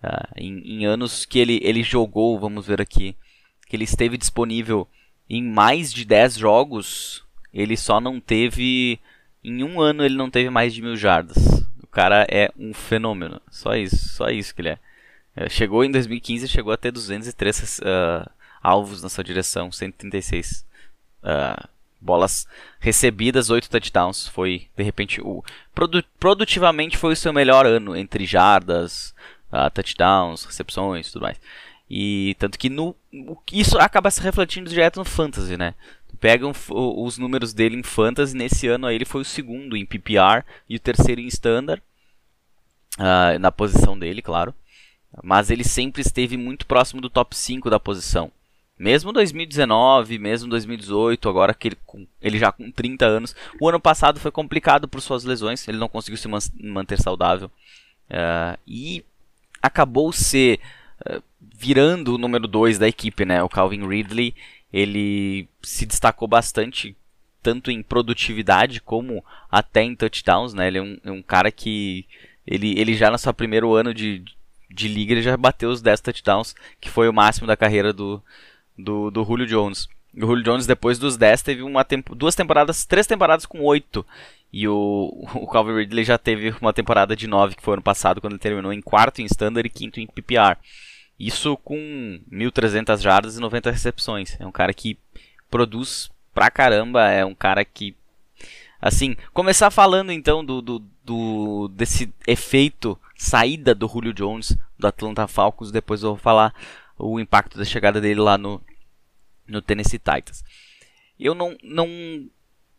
Uh, 0.03 0.33
em, 0.37 0.59
em, 0.61 0.87
anos 0.87 1.25
que 1.25 1.39
ele, 1.39 1.61
ele 1.63 1.83
jogou, 1.83 2.39
vamos 2.39 2.67
ver 2.67 2.81
aqui, 2.81 3.17
que 3.67 3.75
ele 3.75 3.85
esteve 3.85 4.19
disponível 4.19 4.87
em 5.29 5.43
mais 5.43 5.93
de 5.93 6.05
10 6.05 6.37
jogos, 6.37 7.25
ele 7.53 7.77
só 7.77 8.01
não 8.01 8.21
teve. 8.21 8.99
Em 9.45 9.63
um 9.63 9.81
ano 9.81 10.05
ele 10.05 10.17
não 10.17 10.31
teve 10.31 10.49
mais 10.49 10.73
de 10.73 10.81
mil 10.81 10.97
jardas. 10.97 11.37
O 11.83 11.87
cara 11.87 12.27
é 12.31 12.51
um 12.59 12.73
fenômeno. 12.73 13.41
Só 13.51 13.77
isso, 13.77 14.09
só 14.09 14.29
isso 14.29 14.55
que 14.55 14.63
ele 14.63 14.71
é. 14.71 14.79
é 15.37 15.49
chegou 15.49 15.85
em 15.85 15.91
2015 15.91 16.49
chegou 16.49 16.73
a 16.73 16.77
ter 16.77 16.91
203 16.91 17.81
uh, 17.81 18.31
alvos 18.63 19.03
na 19.03 19.11
sua 19.11 19.23
direção, 19.23 19.71
136 19.71 20.65
uh, 21.23 21.69
bolas 22.01 22.49
recebidas, 22.81 23.51
8 23.51 23.69
touchdowns. 23.69 24.27
Foi, 24.29 24.67
de 24.75 24.83
repente, 24.83 25.21
o 25.21 25.45
produ 25.75 26.03
produtivamente 26.19 26.97
foi 26.97 27.13
o 27.13 27.17
seu 27.17 27.33
melhor 27.33 27.67
ano 27.67 27.95
entre 27.95 28.25
jardas, 28.25 29.15
uh, 29.53 29.71
touchdowns, 29.71 30.45
recepções, 30.45 31.13
tudo 31.13 31.23
mais. 31.23 31.39
E 31.89 32.35
tanto 32.39 32.59
que 32.59 32.71
no, 32.71 32.97
isso 33.53 33.79
acaba 33.79 34.11
se 34.11 34.21
refletindo 34.21 34.71
direto 34.71 34.99
no 34.99 35.05
fantasy, 35.05 35.57
né? 35.57 35.75
Pegam 36.21 36.53
os 36.71 37.19
números 37.19 37.53
dele 37.53 37.77
em 37.77 37.83
fantasy, 37.83 38.37
nesse 38.37 38.67
ano 38.69 38.87
aí 38.87 38.95
ele 38.95 39.05
foi 39.05 39.23
o 39.23 39.25
segundo 39.25 39.77
em 39.77 39.87
PPR 39.87 40.45
e 40.69 40.77
o 40.77 40.81
terceiro 40.81 41.21
em 41.21 41.27
standard, 41.27 41.83
uh, 42.99 43.39
na 43.39 43.51
posição 43.51 43.99
dele, 43.99 44.23
claro. 44.23 44.55
Mas 45.23 45.51
ele 45.51 45.65
sempre 45.65 46.03
esteve 46.03 46.37
muito 46.37 46.67
próximo 46.67 47.01
do 47.01 47.09
top 47.09 47.37
5 47.37 47.71
da 47.71 47.79
posição. 47.79 48.33
Mesmo 48.77 49.13
2019, 49.13 50.19
mesmo 50.19 50.51
2018, 50.51 51.29
agora 51.29 51.55
que 51.55 51.69
ele, 51.69 51.79
ele 52.21 52.39
já 52.39 52.51
com 52.51 52.71
30 52.71 53.07
anos. 53.07 53.37
O 53.61 53.69
ano 53.69 53.79
passado 53.79 54.19
foi 54.19 54.33
complicado 54.33 54.89
por 54.89 55.01
suas 55.01 55.23
lesões, 55.25 55.67
ele 55.69 55.79
não 55.79 55.89
conseguiu 55.89 56.19
se 56.19 56.29
manter 56.61 57.01
saudável. 57.01 57.51
Uh, 58.11 58.59
e 58.67 59.05
acabou 59.63 60.13
se 60.13 60.59
uh, 61.09 61.23
virando 61.41 62.15
o 62.15 62.19
número 62.19 62.49
2 62.49 62.79
da 62.79 62.89
equipe, 62.89 63.25
né? 63.25 63.43
O 63.45 63.49
Calvin 63.49 63.87
Ridley, 63.87 64.35
ele 64.75 65.49
se 65.63 65.87
destacou 65.87 66.27
bastante, 66.27 66.97
tanto 67.41 67.71
em 67.71 67.81
produtividade 67.81 68.81
como 68.81 69.25
até 69.49 69.85
em 69.85 69.95
touchdowns, 69.95 70.53
né? 70.53 70.67
Ele 70.67 70.79
é 70.79 70.83
um, 70.83 70.99
é 71.05 71.13
um 71.13 71.23
cara 71.23 71.53
que, 71.53 72.05
ele, 72.45 72.77
ele 72.77 72.97
já 72.97 73.09
no 73.09 73.17
seu 73.17 73.33
primeiro 73.33 73.73
ano 73.73 73.95
de, 73.95 74.25
de 74.69 74.89
liga, 74.89 75.13
ele 75.13 75.23
já 75.23 75.37
bateu 75.37 75.71
os 75.71 75.81
10 75.81 76.01
touchdowns, 76.01 76.57
que 76.81 76.91
foi 76.91 77.09
o 77.09 77.13
máximo 77.13 77.47
da 77.47 77.57
carreira 77.57 77.93
do, 77.93 78.21
do, 78.77 79.13
do 79.13 79.25
Julio 79.25 79.47
Jones. 79.47 79.87
O 80.13 80.27
Julio 80.27 80.43
Jones, 80.43 80.67
depois 80.67 80.99
dos 80.99 81.17
10, 81.17 81.43
teve 81.43 81.63
uma 81.63 81.85
tempo, 81.85 82.13
duas 82.13 82.35
temporadas, 82.35 82.85
três 82.85 83.07
temporadas 83.07 83.47
com 83.47 83.61
8. 83.61 84.05
E 84.53 84.67
o, 84.67 85.25
o 85.37 85.47
Calvin 85.47 85.77
Ridley 85.77 86.05
já 86.05 86.19
teve 86.19 86.53
uma 86.61 86.73
temporada 86.73 87.15
de 87.15 87.29
9, 87.29 87.55
que 87.55 87.63
foi 87.63 87.75
ano 87.75 87.83
passado, 87.83 88.21
quando 88.21 88.33
ele 88.33 88.41
terminou 88.41 88.73
em 88.73 88.83
quarto 88.83 89.23
em 89.23 89.25
Standard 89.27 89.65
e 89.65 89.71
quinto 89.71 90.01
em 90.01 90.07
PPR. 90.09 90.59
Isso 91.19 91.57
com 91.59 92.21
1.300 92.31 93.01
jardas 93.01 93.37
e 93.37 93.41
90 93.41 93.71
recepções. 93.71 94.37
É 94.41 94.47
um 94.47 94.53
cara 94.53 94.75
que 94.75 94.99
produz 95.51 96.11
pra 96.33 96.51
caramba, 96.51 97.09
é 97.09 97.25
um 97.25 97.35
cara 97.35 97.65
que... 97.65 97.95
Assim, 98.81 99.17
começar 99.33 99.71
falando 99.71 100.13
então 100.13 100.45
do, 100.45 100.61
do, 100.61 100.83
do 101.03 101.69
desse 101.69 102.13
efeito 102.27 102.99
saída 103.17 103.75
do 103.75 103.89
Julio 103.89 104.13
Jones 104.13 104.57
do 104.79 104.87
Atlanta 104.87 105.27
Falcons, 105.27 105.73
depois 105.73 106.03
eu 106.03 106.11
vou 106.11 106.19
falar 106.19 106.53
o 106.99 107.19
impacto 107.19 107.57
da 107.57 107.65
chegada 107.65 108.01
dele 108.01 108.21
lá 108.21 108.37
no, 108.37 108.61
no 109.47 109.63
Tennessee 109.63 109.99
Titans. 109.99 110.45
Eu 111.19 111.35
não, 111.35 111.57
não. 111.63 111.89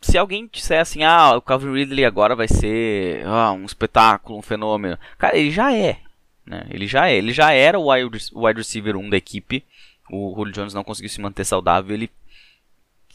Se 0.01 0.18
alguém 0.18 0.48
disser 0.51 0.80
assim, 0.80 1.04
ah, 1.04 1.36
o 1.36 1.42
Calvin 1.42 1.74
Ridley 1.74 2.06
agora 2.06 2.36
vai 2.36 2.48
ser 2.48 3.25
ah, 3.25 3.51
um 3.54 3.65
espetáculo, 3.65 4.38
um 4.38 4.42
fenômeno. 4.42 5.00
Cara, 5.18 5.38
ele 5.38 5.51
já 5.51 5.74
é. 5.74 6.00
Né? 6.46 6.66
Ele 6.70 6.88
já 6.88 7.10
é. 7.10 7.18
Ele 7.18 7.34
já 7.34 7.52
era 7.52 7.80
o 7.80 7.92
wide 7.92 8.58
receiver 8.58 8.96
1 8.96 9.10
da 9.10 9.18
equipe. 9.18 9.64
O 10.10 10.34
Julio 10.36 10.54
Jones 10.54 10.74
não 10.74 10.84
conseguiu 10.84 11.10
se 11.10 11.22
manter 11.22 11.46
saudável. 11.46 11.94
Ele 11.96 12.10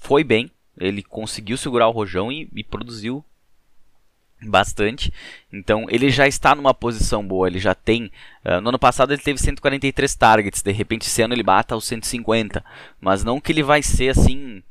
foi 0.01 0.25
bem. 0.25 0.51
Ele 0.79 1.03
conseguiu 1.03 1.57
segurar 1.57 1.89
o 1.89 1.93
rojão 1.93 2.33
e, 2.33 2.49
e 2.55 2.65
produziu 2.65 3.25
bastante. 4.43 5.13
Então 5.53 5.87
ele 5.89 6.11
já 6.11 6.27
está 6.27 6.55
numa 6.55 6.73
posição 6.73 7.27
boa, 7.27 7.47
ele 7.47 7.59
já 7.59 7.75
tem. 7.75 8.11
Uh, 8.45 8.61
no 8.61 8.71
ano 8.71 8.79
passado 8.79 9.13
ele 9.13 9.21
teve 9.21 9.39
143 9.39 10.15
targets, 10.15 10.63
de 10.63 10.73
repente 10.73 11.07
esse 11.07 11.21
ano 11.23 11.35
ele 11.35 11.43
bata 11.43 11.75
aos 11.75 11.85
150. 11.87 12.65
Mas 13.01 13.23
não 13.23 13.41
que 13.41 13.53
ele 13.53 13.63
vai 13.63 13.83
ser 13.83 14.09
assim. 14.09 14.63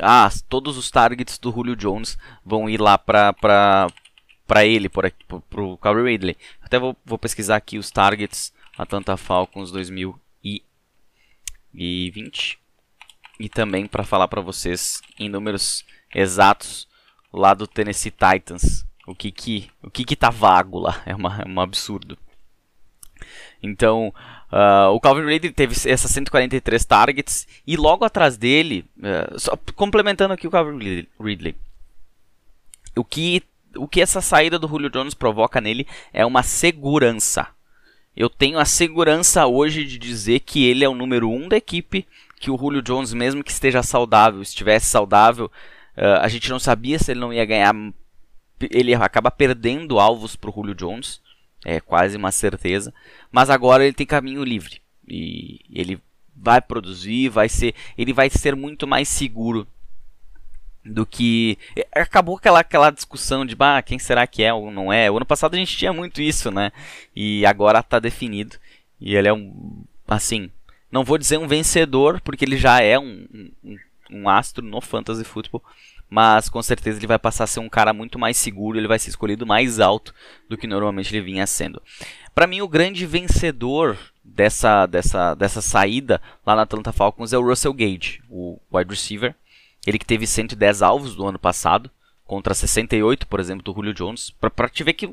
Ah, 0.00 0.30
todos 0.48 0.76
os 0.76 0.90
targets 0.90 1.36
do 1.36 1.50
Julio 1.50 1.74
Jones 1.74 2.16
vão 2.44 2.70
ir 2.70 2.80
lá 2.80 2.96
para 2.96 3.88
para 4.50 4.64
ele, 4.64 4.88
para 4.88 5.12
o 5.62 5.78
Calvin 5.78 6.02
Ridley. 6.02 6.36
Até 6.60 6.76
vou, 6.76 6.96
vou 7.04 7.16
pesquisar 7.16 7.54
aqui 7.54 7.78
os 7.78 7.88
targets 7.88 8.52
Atlanta 8.76 9.16
Falcons 9.16 9.70
2020 9.70 12.58
e 13.38 13.48
também 13.48 13.86
para 13.86 14.02
falar 14.02 14.26
para 14.26 14.40
vocês 14.40 15.00
em 15.20 15.28
números 15.28 15.86
exatos 16.12 16.88
lá 17.32 17.54
do 17.54 17.64
Tennessee 17.64 18.10
Titans 18.10 18.84
o 19.06 19.14
que 19.14 19.30
que, 19.30 19.70
o 19.84 19.88
que, 19.88 20.04
que 20.04 20.16
tá 20.16 20.30
vago 20.30 20.80
lá? 20.80 21.00
É, 21.06 21.14
uma, 21.14 21.42
é 21.42 21.48
um 21.48 21.60
absurdo. 21.60 22.18
Então, 23.62 24.12
uh, 24.50 24.90
o 24.90 24.98
Calvin 24.98 25.26
Ridley 25.26 25.52
teve 25.52 25.76
essas 25.88 26.10
143 26.10 26.84
targets 26.84 27.46
e 27.64 27.76
logo 27.76 28.04
atrás 28.04 28.36
dele, 28.36 28.84
uh, 28.98 29.38
só 29.38 29.56
complementando 29.76 30.34
aqui 30.34 30.48
o 30.48 30.50
Calvin 30.50 31.06
Ridley, 31.20 31.54
o 32.96 33.04
que, 33.04 33.44
o 33.76 33.86
que 33.86 34.00
essa 34.00 34.20
saída 34.20 34.58
do 34.58 34.68
Julio 34.68 34.90
Jones 34.90 35.14
provoca 35.14 35.60
nele 35.60 35.86
é 36.12 36.24
uma 36.24 36.42
segurança. 36.42 37.48
Eu 38.16 38.28
tenho 38.28 38.58
a 38.58 38.64
segurança 38.64 39.46
hoje 39.46 39.84
de 39.84 39.98
dizer 39.98 40.40
que 40.40 40.64
ele 40.64 40.84
é 40.84 40.88
o 40.88 40.94
número 40.94 41.30
um 41.30 41.48
da 41.48 41.56
equipe, 41.56 42.06
que 42.38 42.50
o 42.50 42.58
Julio 42.58 42.82
Jones, 42.82 43.12
mesmo 43.12 43.44
que 43.44 43.52
esteja 43.52 43.82
saudável, 43.82 44.42
estivesse 44.42 44.86
saudável, 44.86 45.46
uh, 45.96 46.20
a 46.20 46.28
gente 46.28 46.50
não 46.50 46.58
sabia 46.58 46.98
se 46.98 47.12
ele 47.12 47.20
não 47.20 47.32
ia 47.32 47.44
ganhar 47.44 47.74
ele 48.68 48.94
acaba 48.94 49.30
perdendo 49.30 49.98
alvos 49.98 50.36
para 50.36 50.50
o 50.50 50.52
Julio 50.52 50.74
Jones, 50.74 51.20
é 51.64 51.80
quase 51.80 52.16
uma 52.16 52.30
certeza, 52.30 52.92
mas 53.32 53.48
agora 53.48 53.84
ele 53.84 53.94
tem 53.94 54.06
caminho 54.06 54.44
livre 54.44 54.82
e 55.08 55.60
ele 55.70 55.98
vai 56.36 56.60
produzir, 56.60 57.28
vai 57.28 57.48
ser, 57.48 57.74
ele 57.96 58.12
vai 58.12 58.28
ser 58.28 58.54
muito 58.54 58.86
mais 58.86 59.08
seguro 59.08 59.66
do 60.84 61.04
que 61.04 61.58
é, 61.76 62.00
acabou 62.00 62.36
aquela 62.36 62.60
aquela 62.60 62.90
discussão 62.90 63.44
de 63.44 63.54
bah, 63.54 63.82
quem 63.82 63.98
será 63.98 64.26
que 64.26 64.42
é 64.42 64.52
ou 64.52 64.70
não 64.70 64.92
é. 64.92 65.10
O 65.10 65.16
ano 65.16 65.26
passado 65.26 65.54
a 65.54 65.58
gente 65.58 65.76
tinha 65.76 65.92
muito 65.92 66.20
isso, 66.20 66.50
né? 66.50 66.72
E 67.14 67.44
agora 67.46 67.80
está 67.80 67.98
definido 67.98 68.56
e 69.00 69.14
ele 69.14 69.28
é 69.28 69.32
um 69.32 69.84
assim, 70.08 70.50
não 70.90 71.04
vou 71.04 71.18
dizer 71.18 71.38
um 71.38 71.46
vencedor 71.46 72.20
porque 72.20 72.44
ele 72.44 72.56
já 72.56 72.80
é 72.80 72.98
um, 72.98 73.26
um, 73.64 73.78
um 74.10 74.28
astro 74.28 74.64
no 74.64 74.80
fantasy 74.80 75.24
football, 75.24 75.62
mas 76.08 76.48
com 76.48 76.60
certeza 76.60 76.98
ele 76.98 77.06
vai 77.06 77.18
passar 77.18 77.44
a 77.44 77.46
ser 77.46 77.60
um 77.60 77.68
cara 77.68 77.92
muito 77.92 78.18
mais 78.18 78.36
seguro, 78.36 78.76
ele 78.76 78.88
vai 78.88 78.98
ser 78.98 79.10
escolhido 79.10 79.46
mais 79.46 79.78
alto 79.78 80.12
do 80.48 80.58
que 80.58 80.66
normalmente 80.66 81.14
ele 81.14 81.24
vinha 81.24 81.46
sendo. 81.46 81.80
Para 82.34 82.46
mim, 82.46 82.60
o 82.60 82.68
grande 82.68 83.06
vencedor 83.06 83.96
dessa, 84.24 84.86
dessa, 84.86 85.34
dessa 85.34 85.60
saída 85.60 86.20
lá 86.44 86.56
na 86.56 86.62
Atlanta 86.62 86.92
Falcons 86.92 87.32
é 87.32 87.38
o 87.38 87.46
Russell 87.46 87.72
Gage, 87.72 88.22
o 88.28 88.58
wide 88.72 88.90
receiver. 88.90 89.34
Ele 89.86 89.98
que 89.98 90.06
teve 90.06 90.26
110 90.26 90.82
alvos 90.82 91.16
no 91.16 91.26
ano 91.26 91.38
passado, 91.38 91.90
contra 92.30 92.54
68, 92.54 93.26
por 93.26 93.40
exemplo, 93.40 93.64
do 93.64 93.74
Julio 93.74 93.92
Jones. 93.92 94.30
Para 94.30 94.68
te 94.68 94.84
ver 94.84 94.92
que 94.92 95.12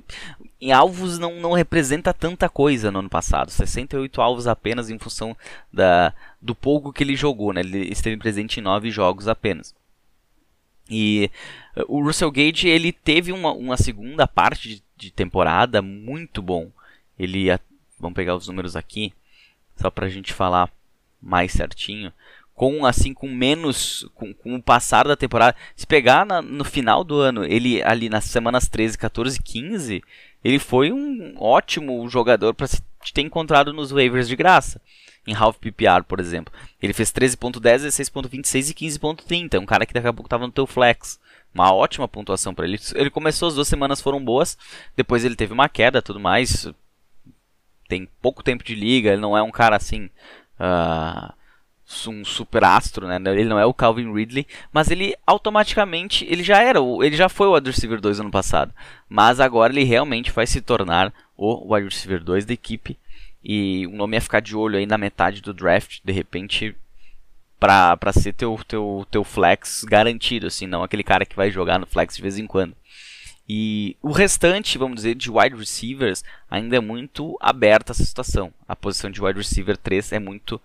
em 0.62 0.72
alvos 0.72 1.18
não, 1.18 1.40
não 1.40 1.54
representa 1.54 2.14
tanta 2.14 2.48
coisa 2.48 2.92
no 2.92 3.00
ano 3.00 3.10
passado. 3.10 3.50
68 3.50 4.22
alvos 4.22 4.46
apenas 4.46 4.92
em 4.92 5.00
função 5.00 5.36
da, 5.74 6.14
do 6.40 6.54
pouco 6.54 6.94
que 6.94 7.04
ele 7.04 7.16
jogou. 7.16 7.54
Né? 7.54 7.62
Ele 7.62 7.92
esteve 7.92 8.18
presente 8.18 8.60
em 8.60 8.64
9 8.64 8.92
jogos 8.92 9.28
apenas. 9.28 9.74
E 10.88 11.32
uh, 11.76 11.86
o 11.88 12.04
Russell 12.04 12.30
Gage 12.30 12.68
ele 12.68 12.92
teve 12.92 13.32
uma, 13.32 13.52
uma 13.52 13.78
segunda 13.78 14.28
parte 14.28 14.70
de, 14.70 14.84
de, 14.96 15.12
temporada 15.12 15.82
muito 15.82 16.40
bom. 16.40 16.70
Ele 17.18 17.48
vamos 18.00 18.16
pegar 18.16 18.36
os 18.36 18.48
números 18.48 18.76
aqui 18.76 19.12
só 19.76 19.90
para 19.90 20.06
a 20.06 20.10
gente 20.10 20.34
falar 20.34 20.72
mais 21.20 21.52
certinho. 21.52 22.14
Com 22.58 22.88
assim 22.88 23.14
com 23.14 23.30
menos 23.30 24.10
com, 24.16 24.34
com 24.34 24.56
o 24.56 24.62
passar 24.62 25.08
da 25.08 25.16
temporada, 25.16 25.56
se 25.76 25.86
pegar 25.86 26.26
na, 26.26 26.42
no 26.42 26.66
final 26.66 27.04
do 27.04 27.20
ano, 27.20 27.46
ele 27.46 27.84
ali 27.84 28.10
nas 28.10 28.26
semanas 28.26 28.68
13, 28.68 28.98
14, 28.98 29.40
15, 29.40 30.04
ele 30.44 30.58
foi 30.58 30.92
um 30.92 31.36
ótimo 31.38 32.10
jogador 32.10 32.56
para 32.56 32.66
se 32.66 32.82
ter 33.14 33.22
encontrado 33.22 33.72
nos 33.72 33.92
waivers 33.92 34.28
de 34.28 34.36
graça 34.36 34.82
em 35.28 35.36
half 35.36 35.58
PPR, 35.58 36.04
por 36.08 36.20
exemplo. 36.20 36.54
Ele 36.82 36.94
fez 36.94 37.12
13.10, 37.12 37.86
16.26 37.86 38.72
e 38.72 38.74
15.30. 38.74 39.54
É 39.56 39.60
um 39.60 39.66
cara 39.66 39.86
que 39.86 39.94
daqui 39.94 40.08
a 40.08 40.14
pouco 40.14 40.28
estava 40.28 40.48
no 40.48 40.54
teu 40.54 40.66
flex. 40.66 41.20
Uma 41.54 41.74
ótima 41.74 42.08
pontuação 42.08 42.54
para 42.54 42.66
ele. 42.66 42.80
Ele 42.96 43.10
começou, 43.10 43.50
as 43.50 43.56
duas 43.56 43.68
semanas 43.68 44.02
foram 44.02 44.24
boas. 44.24 44.58
Depois 44.96 45.26
ele 45.26 45.36
teve 45.36 45.54
uma 45.54 45.68
queda 45.68 46.02
tudo 46.02 46.20
mais. 46.20 46.72
Tem 47.90 48.08
pouco 48.22 48.42
tempo 48.42 48.64
de 48.64 48.74
liga. 48.74 49.12
Ele 49.12 49.22
não 49.22 49.38
é 49.38 49.44
um 49.44 49.52
cara 49.52 49.76
assim. 49.76 50.06
Uh, 50.60 51.34
um 52.08 52.25
super 52.25 52.63
astro, 52.63 53.08
né? 53.08 53.17
Ele 53.32 53.46
não 53.46 53.60
é 53.60 53.65
o 53.65 53.74
Calvin 53.74 54.13
Ridley, 54.13 54.46
mas 54.74 54.91
ele 54.91 55.15
automaticamente 55.25 56.25
ele 56.29 56.44
já 56.44 56.62
era, 56.62 56.79
ele 57.01 57.15
já 57.15 57.29
foi 57.29 57.48
o 57.48 57.56
wide 57.56 57.70
receiver 57.70 58.01
2 58.01 58.20
ano 58.20 58.32
passado, 58.32 58.74
mas 59.08 59.39
agora 59.39 59.72
ele 59.72 59.84
realmente 59.84 60.32
vai 60.32 60.46
se 60.46 60.62
tornar 60.62 61.13
o 61.38 61.74
wide 61.74 61.88
receiver 61.88 62.24
2 62.24 62.46
da 62.46 62.53
equipe 62.53 62.98
e 63.50 63.88
o 63.88 63.91
nome 63.91 64.17
é 64.17 64.20
ficar 64.20 64.41
de 64.41 64.56
olho 64.58 64.77
aí 64.77 64.86
na 64.86 64.98
metade 64.98 65.41
do 65.41 65.53
draft, 65.53 66.00
de 66.03 66.12
repente, 66.12 66.75
pra, 67.58 67.96
pra 67.96 68.12
ser 68.12 68.34
teu, 68.34 68.60
teu, 68.67 69.08
teu 69.10 69.24
flex 69.24 69.86
garantido, 69.86 70.48
assim, 70.48 70.67
não 70.67 70.84
aquele 70.84 71.03
cara 71.03 71.25
que 71.25 71.36
vai 71.36 71.50
jogar 71.50 71.79
no 71.79 71.88
flex 71.88 72.17
de 72.17 72.22
vez 72.22 72.38
em 72.38 72.46
quando. 72.46 72.75
E 73.48 73.96
o 74.01 74.12
restante, 74.12 74.77
vamos 74.77 74.98
dizer, 74.98 75.15
de 75.15 75.32
wide 75.32 75.56
receivers, 75.56 76.24
ainda 76.51 76.75
é 76.75 76.82
muito 76.82 77.38
aberta 77.39 77.94
essa 77.94 78.03
situação. 78.03 78.53
A 78.67 78.75
posição 78.75 79.10
de 79.10 79.24
wide 79.24 79.39
receiver 79.39 79.77
3 79.77 80.12
é 80.12 80.20
muito. 80.20 80.62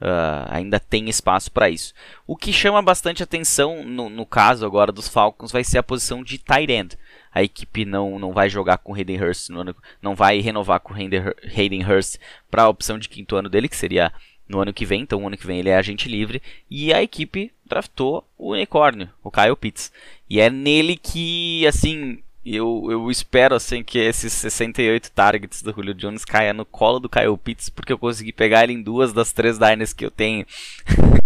Uh, 0.00 0.44
ainda 0.48 0.80
tem 0.80 1.08
espaço 1.08 1.50
para 1.50 1.70
isso. 1.70 1.94
O 2.26 2.36
que 2.36 2.52
chama 2.52 2.82
bastante 2.82 3.22
atenção 3.22 3.84
no, 3.84 4.10
no, 4.10 4.26
caso 4.26 4.66
agora 4.66 4.92
dos 4.92 5.08
Falcons 5.08 5.52
vai 5.52 5.64
ser 5.64 5.78
a 5.78 5.82
posição 5.82 6.22
de 6.22 6.36
tight 6.36 6.70
end. 6.70 6.98
A 7.32 7.42
equipe 7.42 7.84
não, 7.84 8.18
não 8.18 8.32
vai 8.32 8.50
jogar 8.50 8.78
com 8.78 8.94
Hayden 8.94 9.22
Hurst, 9.22 9.48
no, 9.50 9.74
não 10.02 10.14
vai 10.14 10.40
renovar 10.40 10.80
com 10.80 10.94
Hayden 10.94 11.84
Hurst 11.84 12.16
para 12.50 12.64
a 12.64 12.68
opção 12.68 12.98
de 12.98 13.08
quinto 13.08 13.36
ano 13.36 13.48
dele, 13.48 13.68
que 13.68 13.76
seria 13.76 14.12
no 14.48 14.60
ano 14.60 14.72
que 14.72 14.84
vem. 14.84 15.02
Então, 15.02 15.22
o 15.22 15.26
ano 15.26 15.36
que 15.36 15.46
vem 15.46 15.58
ele 15.58 15.68
é 15.68 15.76
agente 15.76 16.08
livre. 16.08 16.42
E 16.70 16.92
a 16.92 17.02
equipe 17.02 17.52
draftou 17.64 18.28
o 18.36 18.52
unicórnio, 18.52 19.10
o 19.22 19.30
Kyle 19.30 19.56
Pitts. 19.56 19.92
E 20.28 20.40
é 20.40 20.50
nele 20.50 20.96
que, 20.96 21.66
assim, 21.66 22.22
eu, 22.44 22.88
eu 22.90 23.10
espero 23.10 23.54
assim 23.54 23.82
que 23.82 23.98
esses 23.98 24.32
68 24.32 25.10
targets 25.12 25.62
do 25.62 25.72
Julio 25.72 25.94
Jones 25.94 26.24
caia 26.26 26.52
no 26.52 26.66
colo 26.66 27.00
do 27.00 27.08
Kyle 27.08 27.38
Pitts, 27.38 27.70
porque 27.70 27.92
eu 27.92 27.98
consegui 27.98 28.32
pegar 28.32 28.64
ele 28.64 28.74
em 28.74 28.82
duas 28.82 29.12
das 29.14 29.32
três 29.32 29.58
Diners 29.58 29.94
que 29.94 30.04
eu 30.04 30.10
tenho. 30.10 30.46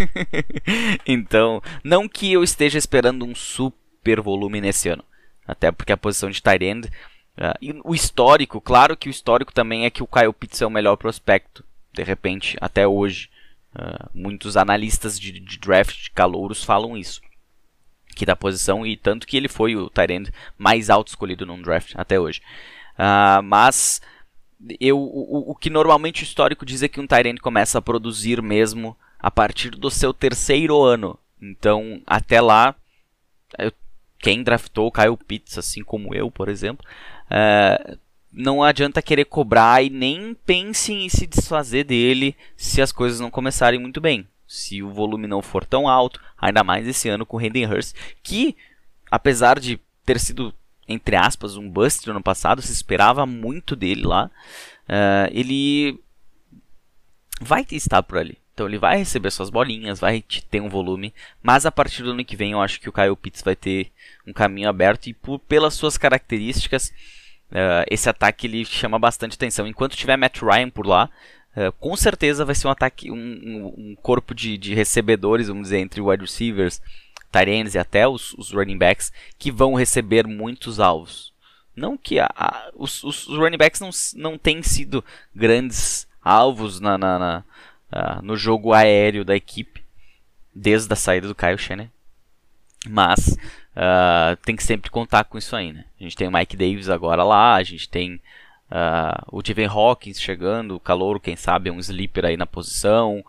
então, 1.05 1.61
não 1.83 2.09
que 2.09 2.33
eu 2.33 2.45
esteja 2.45 2.79
esperando 2.79 3.25
um 3.25 3.35
super 3.35 4.21
volume 4.21 4.61
nesse 4.61 4.89
ano, 4.89 5.05
até 5.47 5.73
porque 5.73 5.93
a 5.93 5.97
posição 5.97 6.31
de 6.31 6.41
tight 6.41 6.65
end, 6.65 6.87
uh, 6.87 7.59
e 7.61 7.75
o 7.83 7.95
histórico, 7.95 8.61
claro 8.61 8.97
que 8.97 9.09
o 9.09 9.11
histórico 9.11 9.53
também 9.53 9.87
é 9.87 9.91
que 9.91 10.03
o 10.05 10.07
Kyle 10.07 10.33
Pitts 10.33 10.63
é 10.63 10.67
o 10.67 10.71
melhor 10.71 10.97
prospecto, 10.97 11.65
de 11.93 12.03
repente, 12.05 12.57
até 12.61 12.87
hoje. 12.87 13.29
Uh, 13.75 14.09
muitos 14.15 14.57
analistas 14.57 15.21
de, 15.21 15.31
de 15.31 15.59
draft 15.59 16.05
de 16.05 16.11
calouros 16.11 16.65
falam 16.65 16.97
isso 16.97 17.21
aqui 18.19 18.27
da 18.27 18.35
posição 18.35 18.85
e 18.85 18.97
tanto 18.97 19.27
que 19.27 19.37
ele 19.37 19.49
foi 19.49 19.77
o 19.77 19.89
tight 19.89 20.33
mais 20.59 20.91
alto 20.91 21.09
escolhido 21.09 21.47
num 21.47 21.63
draft 21.63 21.93
até 21.95 22.19
hoje. 22.19 22.43
Uh, 22.99 23.41
mas 23.45 24.03
eu, 24.81 24.99
o, 24.99 25.53
o, 25.53 25.55
que 25.55 25.71
normalmente 25.71 26.23
o 26.23 26.25
histórico 26.25 26.67
diz 26.67 26.83
é 26.83 26.89
que 26.89 27.01
um 27.01 27.07
tight 27.07 27.41
começa 27.41 27.79
a 27.79 27.83
produzir 27.83 28.43
mesmo 28.43 28.97
a 29.21 29.31
partir 29.31 29.71
do 29.71 29.89
seu 29.89 30.13
terceiro 30.13 30.83
ano. 30.83 31.17
Então, 31.41 32.03
até 32.05 32.41
lá, 32.41 32.75
eu, 33.57 33.73
quem 34.19 34.43
draftou 34.43 34.91
Kyle 34.91 35.17
Pitts, 35.17 35.57
assim 35.57 35.85
como 35.85 36.13
eu, 36.13 36.29
por 36.29 36.49
exemplo, 36.49 36.85
uh, 37.27 37.97
não 38.33 38.65
adianta 38.65 39.01
querer 39.01 39.27
cobrar 39.27 39.81
e 39.81 39.89
nem 39.89 40.35
pense 40.45 40.93
em 40.93 41.09
se 41.09 41.25
desfazer 41.25 41.85
dele 41.85 42.37
se 42.57 42.83
as 42.83 42.91
coisas 42.91 43.21
não 43.21 43.31
começarem 43.31 43.79
muito 43.79 44.01
bem 44.01 44.27
se 44.49 44.83
o 44.83 44.91
volume 44.91 45.29
não 45.29 45.43
for 45.43 45.65
tão 45.65 45.87
alto, 45.87 46.21
ainda 46.37 46.65
mais 46.65 46.89
esse 46.89 47.09
ano 47.09 47.27
com 47.27 47.37
o 47.37 47.41
Hayden 47.41 47.69
que 48.23 48.57
apesar 49.11 49.61
de 49.61 49.79
ter 50.05 50.19
sido 50.19 50.55
entre 50.89 51.17
aspas 51.17 51.57
um 51.57 51.69
bust 51.69 52.07
no 52.07 52.13
ano 52.15 52.23
passado, 52.23 52.63
se 52.63 52.73
esperava 52.73 53.27
muito 53.27 53.77
dele 53.77 54.05
lá, 54.07 54.31
uh, 54.89 55.31
ele 55.31 56.01
vai 57.41 57.67
estar 57.71 58.03
por 58.03 58.19
ali. 58.19 58.39
Então 58.55 58.67
ele 58.67 58.79
vai 58.79 58.97
receber 58.97 59.31
suas 59.31 59.51
bolinhas, 59.51 60.01
vai 60.01 60.25
ter 60.51 60.61
um 60.61 60.69
volume, 60.69 61.15
mas 61.43 61.65
a 61.67 61.71
partir 61.71 62.03
do 62.03 62.11
ano 62.11 62.25
que 62.25 62.35
vem 62.35 62.53
eu 62.53 62.61
acho 62.61 62.81
que 62.81 62.89
o 62.89 62.93
Kyle 62.93 63.15
Pitts 63.15 63.43
vai 63.43 63.55
ter 63.55 63.93
um 64.27 64.33
caminho 64.33 64.69
aberto 64.69 65.07
e 65.07 65.15
por, 65.15 65.39
pelas 65.41 65.75
suas 65.75 65.97
características, 65.97 66.89
uh, 67.53 67.85
esse 67.89 68.09
ataque 68.09 68.47
ele 68.47 68.65
chama 68.65 68.99
bastante 68.99 69.35
atenção. 69.35 69.67
Enquanto 69.67 69.97
tiver 69.97 70.17
Matt 70.17 70.41
Ryan 70.41 70.71
por 70.71 70.87
lá, 70.87 71.09
Uh, 71.59 71.73
com 71.81 71.97
certeza 71.97 72.45
vai 72.45 72.55
ser 72.55 72.69
um 72.69 72.71
ataque, 72.71 73.11
um, 73.11 73.17
um, 73.17 73.75
um 73.77 73.97
corpo 74.01 74.33
de, 74.33 74.57
de, 74.57 74.75
recebedores, 74.75 75.49
vamos 75.49 75.65
dizer, 75.65 75.79
entre 75.79 76.01
wide 76.01 76.23
receivers, 76.23 76.81
tight 77.33 77.51
ends 77.51 77.75
e 77.75 77.79
até 77.79 78.07
os, 78.07 78.33
os, 78.35 78.53
running 78.53 78.79
backs, 78.79 79.13
que 79.37 79.51
vão 79.51 79.75
receber 79.75 80.25
muitos 80.25 80.79
alvos. 80.79 81.33
Não 81.75 81.97
que 81.97 82.21
a, 82.21 82.29
a, 82.37 82.71
os, 82.77 83.03
os, 83.03 83.27
running 83.27 83.57
backs 83.57 83.81
não, 83.81 83.91
não 84.15 84.39
têm 84.39 84.63
sido 84.63 85.05
grandes 85.35 86.07
alvos 86.23 86.79
na, 86.79 86.97
na, 86.97 87.19
na 87.19 87.45
uh, 87.93 88.23
no 88.23 88.37
jogo 88.37 88.73
aéreo 88.73 89.25
da 89.25 89.35
equipe, 89.35 89.83
desde 90.55 90.93
a 90.93 90.97
saída 90.97 91.27
do 91.27 91.35
Kyle 91.35 91.59
Shanahan. 91.59 91.91
Mas 92.89 93.37
uh, 93.75 94.37
tem 94.45 94.55
que 94.55 94.63
sempre 94.63 94.91
contar 94.91 95.25
com 95.25 95.37
isso 95.37 95.57
aí, 95.57 95.73
né? 95.73 95.87
A 95.99 96.05
gente 96.05 96.17
tem 96.17 96.29
o 96.29 96.33
Mike 96.33 96.57
Davis 96.57 96.89
agora 96.89 97.25
lá, 97.25 97.57
a 97.57 97.63
gente 97.65 97.89
tem 97.89 98.21
Uh, 98.71 99.25
o 99.33 99.41
Steven 99.41 99.67
Hawkins 99.67 100.21
chegando, 100.21 100.77
o 100.77 100.81
Calouro, 100.81 101.19
quem 101.19 101.37
sabe, 101.37 101.71
é 101.71 101.73
um 101.73 101.81
sleeper 101.81 102.27
aí 102.27 102.37
na 102.37 102.47
posição. 102.47 103.25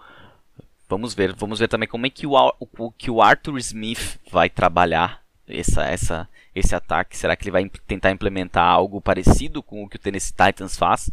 Vamos 0.88 1.14
ver, 1.14 1.34
vamos 1.34 1.60
ver 1.60 1.68
também 1.68 1.88
como 1.88 2.06
é 2.06 2.10
que 2.10 2.28
o, 2.28 2.34
o, 2.78 2.92
que 2.92 3.10
o 3.12 3.22
Arthur 3.22 3.58
Smith 3.60 4.20
vai 4.32 4.50
trabalhar 4.50 5.24
essa, 5.48 5.84
essa, 5.84 6.30
esse 6.54 6.76
ataque. 6.76 7.16
Será 7.16 7.36
que 7.36 7.44
ele 7.44 7.52
vai 7.52 7.70
tentar 7.88 8.12
implementar 8.12 8.68
algo 8.68 9.00
parecido 9.00 9.64
com 9.64 9.84
o 9.84 9.90
que 9.90 9.96
o 9.96 10.00
Tennessee 10.00 10.34
Titans 10.34 10.78
faz? 10.78 11.10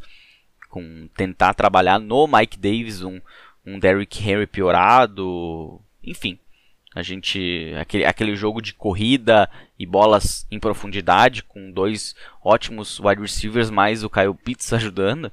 Com 0.69 1.09
tentar 1.17 1.55
trabalhar 1.55 1.99
no 1.99 2.27
Mike 2.27 2.59
Davis 2.59 3.03
um, 3.03 3.21
um 3.65 3.79
Derrick 3.79 4.19
Henry 4.23 4.47
piorado, 4.47 5.81
enfim. 6.03 6.39
A 6.97 7.03
gente. 7.03 7.75
Aquele, 7.79 8.07
aquele 8.07 8.35
jogo 8.35 8.63
de 8.63 8.73
corrida 8.73 9.51
e 9.79 9.85
bolas 9.85 10.47
em 10.51 10.59
profundidade, 10.59 11.43
com 11.43 11.71
dois 11.71 12.17
ótimos 12.43 12.99
wide 12.99 13.21
receivers, 13.21 13.69
mais 13.69 14.03
o 14.03 14.09
Kyle 14.09 14.33
Pitts 14.33 14.73
ajudando. 14.75 15.31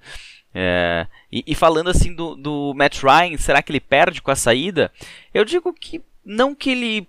É, 0.54 1.08
e, 1.32 1.42
e, 1.48 1.56
falando 1.56 1.90
assim 1.90 2.14
do, 2.14 2.36
do 2.36 2.74
Matt 2.76 3.02
Ryan, 3.02 3.38
será 3.38 3.64
que 3.64 3.72
ele 3.72 3.80
perde 3.80 4.22
com 4.22 4.30
a 4.30 4.36
saída? 4.36 4.92
Eu 5.34 5.46
digo 5.46 5.72
que 5.72 6.02
não 6.26 6.54
que 6.54 6.72
ele 6.72 7.08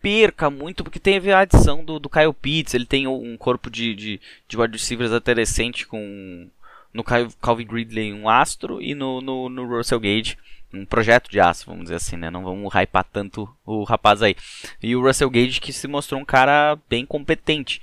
perca 0.00 0.48
muito, 0.48 0.84
porque 0.84 1.00
teve 1.00 1.32
a 1.32 1.40
adição 1.40 1.84
do, 1.84 1.98
do 1.98 2.08
Kyle 2.08 2.32
Pitts, 2.32 2.74
ele 2.74 2.86
tem 2.86 3.08
um 3.08 3.36
corpo 3.36 3.68
de, 3.68 3.92
de, 3.94 4.20
de 4.46 4.56
wide 4.56 4.74
receivers 4.74 5.10
decente 5.34 5.84
com 5.84 6.48
no 6.92 7.02
Calvin 7.02 7.66
Ridley 7.66 8.12
um 8.12 8.28
astro 8.28 8.80
e 8.80 8.94
no, 8.94 9.20
no, 9.20 9.48
no 9.48 9.66
Russell 9.66 9.98
Gage 9.98 10.38
um 10.74 10.84
projeto 10.84 11.30
de 11.30 11.40
aço, 11.40 11.66
vamos 11.66 11.84
dizer 11.84 11.96
assim, 11.96 12.16
né? 12.16 12.30
Não 12.30 12.44
vamos 12.44 12.72
hypar 12.74 13.04
tanto 13.04 13.48
o 13.64 13.84
rapaz 13.84 14.22
aí. 14.22 14.36
E 14.82 14.94
o 14.94 15.02
Russell 15.02 15.30
Gage 15.30 15.60
que 15.60 15.72
se 15.72 15.86
mostrou 15.86 16.20
um 16.20 16.24
cara 16.24 16.78
bem 16.88 17.06
competente. 17.06 17.80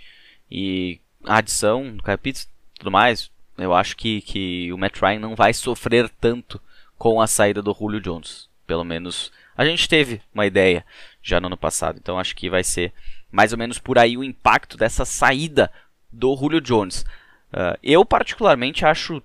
E 0.50 1.00
a 1.26 1.38
adição 1.38 1.96
do 1.96 2.04
Kyle 2.04 2.18
Pitts 2.18 2.50
tudo 2.82 2.92
mais, 2.92 3.30
eu 3.60 3.76
acho 3.76 3.96
que, 3.96 4.22
que 4.22 4.74
o 4.74 4.78
Matt 4.78 5.00
Ryan 5.00 5.20
não 5.20 5.36
vai 5.36 5.54
sofrer 5.54 6.10
tanto 6.20 6.60
com 6.98 7.22
a 7.22 7.28
saída 7.28 7.62
do 7.62 7.76
Julio 7.78 8.02
Jones. 8.02 8.50
Pelo 8.66 8.84
menos 8.84 9.32
a 9.56 9.64
gente 9.64 9.88
teve 9.88 10.20
uma 10.34 10.48
ideia 10.48 10.84
já 11.22 11.40
no 11.40 11.46
ano 11.46 11.58
passado. 11.58 12.00
Então 12.02 12.18
acho 12.18 12.36
que 12.36 12.50
vai 12.50 12.64
ser 12.64 12.92
mais 13.32 13.52
ou 13.54 13.60
menos 13.60 13.78
por 13.78 14.00
aí 14.00 14.18
o 14.18 14.24
impacto 14.24 14.78
dessa 14.78 15.06
saída 15.06 15.72
do 16.12 16.36
Julio 16.36 16.60
Jones. 16.60 17.06
Uh, 17.54 17.78
eu 17.84 18.04
particularmente 18.04 18.84
acho 18.84 19.22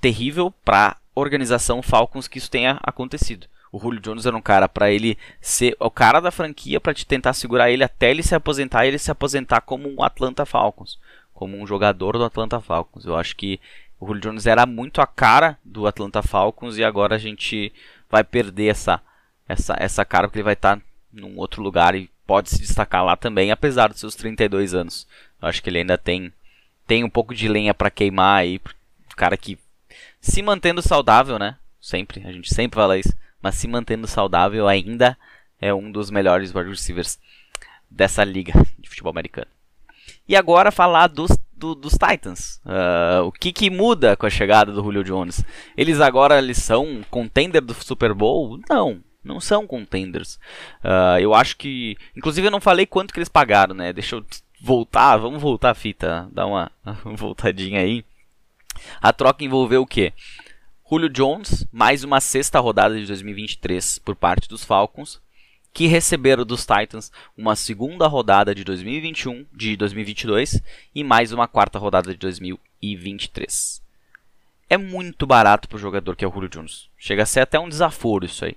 terrível 0.00 0.50
para 0.64 0.96
organização 1.14 1.82
Falcons 1.82 2.28
que 2.28 2.38
isso 2.38 2.50
tenha 2.50 2.78
acontecido. 2.82 3.46
O 3.70 3.78
Julio 3.78 4.00
Jones 4.00 4.24
era 4.24 4.36
um 4.36 4.40
cara 4.40 4.68
para 4.68 4.90
ele 4.90 5.18
ser 5.40 5.76
o 5.80 5.90
cara 5.90 6.20
da 6.20 6.30
franquia 6.30 6.80
para 6.80 6.94
te 6.94 7.04
tentar 7.04 7.32
segurar 7.32 7.70
ele 7.70 7.82
até 7.82 8.10
ele 8.10 8.22
se 8.22 8.34
aposentar 8.34 8.84
e 8.84 8.88
ele 8.88 8.98
se 8.98 9.10
aposentar 9.10 9.60
como 9.62 9.88
um 9.88 10.02
Atlanta 10.02 10.46
Falcons, 10.46 10.98
como 11.32 11.56
um 11.60 11.66
jogador 11.66 12.16
do 12.16 12.24
Atlanta 12.24 12.60
Falcons. 12.60 13.04
Eu 13.04 13.16
acho 13.16 13.34
que 13.34 13.60
o 13.98 14.06
Julio 14.06 14.22
Jones 14.22 14.46
era 14.46 14.64
muito 14.64 15.00
a 15.00 15.06
cara 15.06 15.58
do 15.64 15.86
Atlanta 15.86 16.22
Falcons 16.22 16.76
e 16.76 16.84
agora 16.84 17.16
a 17.16 17.18
gente 17.18 17.72
vai 18.08 18.22
perder 18.22 18.66
essa 18.66 19.00
essa 19.48 19.76
essa 19.78 20.04
cara 20.04 20.28
porque 20.28 20.38
ele 20.38 20.44
vai 20.44 20.54
estar 20.54 20.76
tá 20.76 20.82
num 21.12 21.36
outro 21.36 21.62
lugar 21.62 21.94
e 21.94 22.10
pode 22.26 22.50
se 22.50 22.60
destacar 22.60 23.04
lá 23.04 23.16
também, 23.16 23.50
apesar 23.50 23.88
dos 23.88 24.00
seus 24.00 24.14
32 24.14 24.74
anos. 24.74 25.06
Eu 25.42 25.48
acho 25.48 25.62
que 25.62 25.68
ele 25.68 25.78
ainda 25.78 25.98
tem 25.98 26.32
tem 26.86 27.02
um 27.02 27.10
pouco 27.10 27.34
de 27.34 27.48
lenha 27.48 27.74
para 27.74 27.90
queimar 27.90 28.38
aí, 28.38 28.60
cara 29.16 29.36
que 29.36 29.58
se 30.24 30.42
mantendo 30.42 30.80
saudável, 30.80 31.38
né? 31.38 31.56
Sempre, 31.78 32.26
a 32.26 32.32
gente 32.32 32.52
sempre 32.52 32.76
fala 32.76 32.98
isso, 32.98 33.12
mas 33.42 33.56
se 33.56 33.68
mantendo 33.68 34.06
saudável 34.06 34.66
ainda 34.66 35.18
é 35.60 35.72
um 35.72 35.92
dos 35.92 36.10
melhores 36.10 36.54
wide 36.54 36.70
receivers 36.70 37.18
dessa 37.90 38.24
liga 38.24 38.54
de 38.78 38.88
futebol 38.88 39.10
americano. 39.10 39.48
E 40.26 40.34
agora 40.34 40.72
falar 40.72 41.08
dos, 41.08 41.30
do, 41.54 41.74
dos 41.74 41.92
Titans. 41.92 42.58
Uh, 42.64 43.24
o 43.26 43.32
que, 43.32 43.52
que 43.52 43.68
muda 43.68 44.16
com 44.16 44.24
a 44.24 44.30
chegada 44.30 44.72
do 44.72 44.82
Julio 44.82 45.04
Jones? 45.04 45.44
Eles 45.76 46.00
agora 46.00 46.38
eles 46.38 46.56
são 46.56 47.02
contender 47.10 47.60
do 47.60 47.74
Super 47.74 48.14
Bowl? 48.14 48.58
Não, 48.68 49.02
não 49.22 49.40
são 49.40 49.66
contenders. 49.66 50.36
Uh, 50.82 51.20
eu 51.20 51.34
acho 51.34 51.58
que. 51.58 51.98
Inclusive 52.16 52.46
eu 52.46 52.50
não 52.50 52.62
falei 52.62 52.86
quanto 52.86 53.12
que 53.12 53.18
eles 53.18 53.28
pagaram, 53.28 53.74
né? 53.74 53.92
Deixa 53.92 54.16
eu 54.16 54.24
voltar, 54.62 55.18
vamos 55.18 55.42
voltar 55.42 55.70
a 55.70 55.74
fita, 55.74 56.26
dar 56.32 56.46
uma 56.46 56.70
voltadinha 57.14 57.80
aí. 57.80 58.02
A 59.00 59.12
troca 59.12 59.44
envolveu 59.44 59.82
o 59.82 59.86
quê? 59.86 60.12
Julio 60.88 61.08
Jones, 61.08 61.66
mais 61.72 62.04
uma 62.04 62.20
sexta 62.20 62.60
rodada 62.60 62.98
de 62.98 63.06
2023 63.06 63.98
por 63.98 64.14
parte 64.14 64.48
dos 64.48 64.62
Falcons, 64.64 65.20
que 65.72 65.86
receberam 65.86 66.44
dos 66.44 66.64
Titans 66.64 67.10
uma 67.36 67.56
segunda 67.56 68.06
rodada 68.06 68.54
de 68.54 68.62
2021, 68.62 69.46
de 69.52 69.76
2022 69.76 70.62
e 70.94 71.02
mais 71.02 71.32
uma 71.32 71.48
quarta 71.48 71.78
rodada 71.78 72.12
de 72.12 72.18
2023. 72.18 73.82
é 74.68 74.76
muito 74.76 75.26
barato 75.26 75.68
pro 75.68 75.78
jogador 75.78 76.16
que 76.16 76.24
é 76.24 76.28
o 76.28 76.32
Julio 76.32 76.48
Jones. 76.48 76.88
Chega 76.96 77.22
a 77.22 77.26
ser 77.26 77.40
até 77.40 77.58
um 77.58 77.68
desaforo 77.68 78.24
isso 78.24 78.44
aí. 78.44 78.56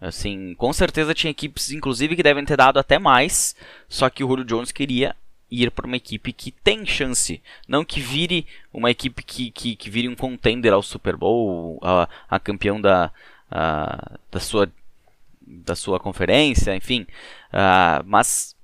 Assim, 0.00 0.54
com 0.56 0.72
certeza 0.72 1.14
tinha 1.14 1.30
equipes, 1.30 1.70
inclusive, 1.70 2.16
que 2.16 2.22
devem 2.22 2.44
ter 2.44 2.56
dado 2.56 2.78
até 2.78 2.98
mais, 2.98 3.54
só 3.88 4.10
que 4.10 4.22
o 4.22 4.28
Julio 4.28 4.44
Jones 4.44 4.72
queria 4.72 5.16
ir 5.50 5.70
para 5.70 5.86
uma 5.86 5.96
equipe 5.96 6.32
que 6.32 6.50
tem 6.50 6.84
chance, 6.84 7.42
não 7.68 7.84
que 7.84 8.00
vire 8.00 8.46
uma 8.72 8.90
equipe 8.90 9.22
que, 9.22 9.50
que, 9.50 9.76
que 9.76 9.90
vire 9.90 10.08
um 10.08 10.16
contender 10.16 10.72
ao 10.72 10.82
Super 10.82 11.16
Bowl, 11.16 11.78
a, 11.82 12.08
a 12.28 12.40
campeão 12.40 12.80
da, 12.80 13.10
a, 13.50 14.18
da, 14.30 14.40
sua, 14.40 14.70
da 15.40 15.76
sua 15.76 16.00
conferência, 16.00 16.74
enfim, 16.74 17.06
uh, 17.52 18.02
mas 18.04 18.54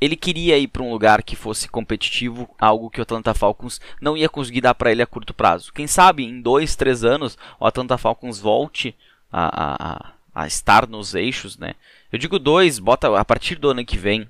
ele 0.00 0.16
queria 0.16 0.58
ir 0.58 0.68
para 0.68 0.82
um 0.82 0.90
lugar 0.90 1.22
que 1.22 1.34
fosse 1.34 1.68
competitivo, 1.68 2.48
algo 2.60 2.90
que 2.90 3.00
o 3.00 3.02
Atlanta 3.02 3.32
Falcons 3.32 3.80
não 4.00 4.16
ia 4.16 4.28
conseguir 4.28 4.60
dar 4.60 4.74
para 4.74 4.92
ele 4.92 5.02
a 5.02 5.06
curto 5.06 5.32
prazo. 5.32 5.72
Quem 5.72 5.86
sabe 5.86 6.24
em 6.24 6.40
dois, 6.40 6.76
três 6.76 7.02
anos 7.02 7.38
o 7.58 7.66
Atlanta 7.66 7.96
Falcons 7.96 8.38
volte 8.38 8.94
a, 9.32 9.94
a, 9.94 10.12
a 10.34 10.46
estar 10.46 10.86
nos 10.86 11.14
eixos, 11.14 11.56
né? 11.56 11.74
Eu 12.12 12.18
digo 12.18 12.38
dois, 12.38 12.78
bota 12.78 13.18
a 13.18 13.24
partir 13.24 13.56
do 13.56 13.70
ano 13.70 13.84
que 13.84 13.96
vem. 13.96 14.28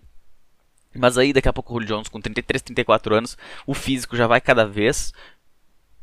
Mas 0.97 1.19
aí 1.19 1.33
daqui 1.33 1.49
a 1.49 1.53
pouco 1.53 1.73
o 1.73 1.77
Julio 1.77 1.89
Jones 1.89 2.09
com 2.09 2.21
33, 2.21 2.63
34 2.63 3.15
anos, 3.15 3.37
o 3.67 3.75
físico 3.75 4.17
já 4.17 4.27
vai 4.27 4.41
cada 4.41 4.67
vez 4.67 5.13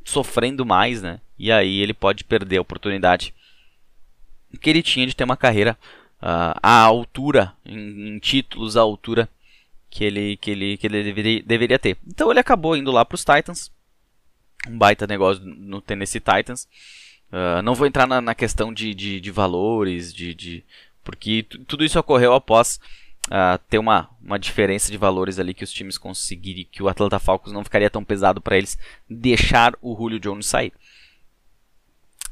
sofrendo 0.03 0.65
mais, 0.65 1.01
né? 1.01 1.19
E 1.38 1.51
aí 1.51 1.79
ele 1.79 1.93
pode 1.93 2.23
perder 2.23 2.58
a 2.58 2.62
oportunidade 2.62 3.34
que 4.62 4.69
ele 4.69 4.84
tinha 4.84 5.08
de 5.08 5.15
ter 5.15 5.23
uma 5.23 5.38
carreira 5.38 5.77
uh, 6.21 6.58
à 6.62 6.82
altura, 6.82 7.53
em, 7.65 8.15
em 8.15 8.19
títulos 8.19 8.77
à 8.77 8.82
altura 8.82 9.27
que 9.89 10.03
ele, 10.03 10.38
que 10.38 10.51
ele, 10.51 10.77
que 10.77 10.88
ele 10.88 11.03
deveria, 11.03 11.43
deveria 11.43 11.79
ter. 11.79 11.97
Então 12.08 12.32
ele 12.32 12.39
acabou 12.39 12.75
indo 12.75 12.91
lá 12.91 13.06
para 13.06 13.15
os 13.15 13.23
Titans. 13.23 13.71
Um 14.67 14.77
baita 14.77 15.06
negócio 15.06 15.43
no 15.43 15.82
Tennessee 15.82 16.19
Titans. 16.19 16.67
Uh, 17.32 17.62
não 17.63 17.75
vou 17.75 17.88
entrar 17.88 18.08
na, 18.08 18.21
na 18.21 18.36
questão 18.36 18.73
de, 18.73 18.93
de, 18.93 19.19
de, 19.19 19.32
valores, 19.32 20.13
de, 20.13 20.34
de 20.34 20.63
porque 21.03 21.43
tudo 21.67 21.84
isso 21.84 21.99
ocorreu 21.99 22.34
após 22.34 22.79
uh, 23.27 23.57
ter 23.69 23.77
uma, 23.77 24.09
uma 24.21 24.39
diferença 24.39 24.91
de 24.91 24.97
valores 24.97 25.39
ali 25.39 25.53
que 25.53 25.63
os 25.63 25.71
times 25.71 25.97
conseguirem, 25.97 26.67
que 26.71 26.83
o 26.83 26.88
Atlanta 26.88 27.19
Falcons 27.19 27.53
não 27.53 27.63
ficaria 27.63 27.89
tão 27.89 28.03
pesado 28.03 28.41
para 28.41 28.57
eles 28.57 28.77
deixar 29.09 29.73
o 29.81 29.95
Julio 29.95 30.19
Jones 30.19 30.47
sair. 30.47 30.73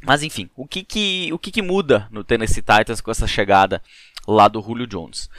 Mas 0.03 0.23
enfim, 0.23 0.49
o 0.55 0.65
que 0.65 0.83
que, 0.83 1.29
o 1.31 1.37
que 1.37 1.51
que 1.51 1.61
muda 1.61 2.07
no 2.11 2.23
Tennessee 2.23 2.63
Titans 2.63 3.01
com 3.01 3.11
essa 3.11 3.27
chegada 3.27 3.81
lá 4.27 4.47
do 4.47 4.61
Julio 4.61 4.87
Jones? 4.87 5.29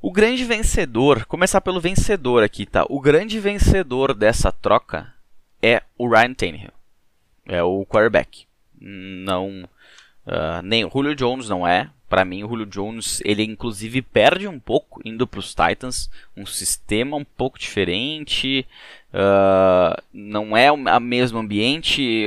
O 0.00 0.12
grande 0.12 0.44
vencedor, 0.44 1.26
começar 1.26 1.60
pelo 1.60 1.80
vencedor 1.80 2.44
aqui, 2.44 2.64
tá? 2.64 2.86
O 2.88 3.00
grande 3.00 3.40
vencedor 3.40 4.14
dessa 4.14 4.52
troca 4.52 5.12
é 5.60 5.82
o 5.98 6.08
Ryan 6.08 6.34
Tannehill. 6.34 6.72
É 7.44 7.62
o 7.62 7.84
quarterback. 7.86 8.46
Não, 8.78 9.64
uh, 10.26 10.62
nem 10.62 10.84
o 10.84 10.90
Julio 10.90 11.16
Jones 11.16 11.48
não 11.48 11.66
é. 11.66 11.90
Para 12.08 12.24
mim, 12.24 12.44
o 12.44 12.48
Julio 12.48 12.66
Jones, 12.66 13.20
ele 13.24 13.42
inclusive 13.42 14.00
perde 14.00 14.46
um 14.46 14.60
pouco 14.60 15.00
indo 15.04 15.26
para 15.26 15.40
os 15.40 15.54
Titans, 15.54 16.08
um 16.36 16.46
sistema 16.46 17.16
um 17.16 17.24
pouco 17.24 17.58
diferente, 17.58 18.66
uh, 19.12 20.02
não 20.12 20.56
é 20.56 20.70
o 20.70 20.76
mesmo 21.00 21.38
ambiente, 21.38 22.24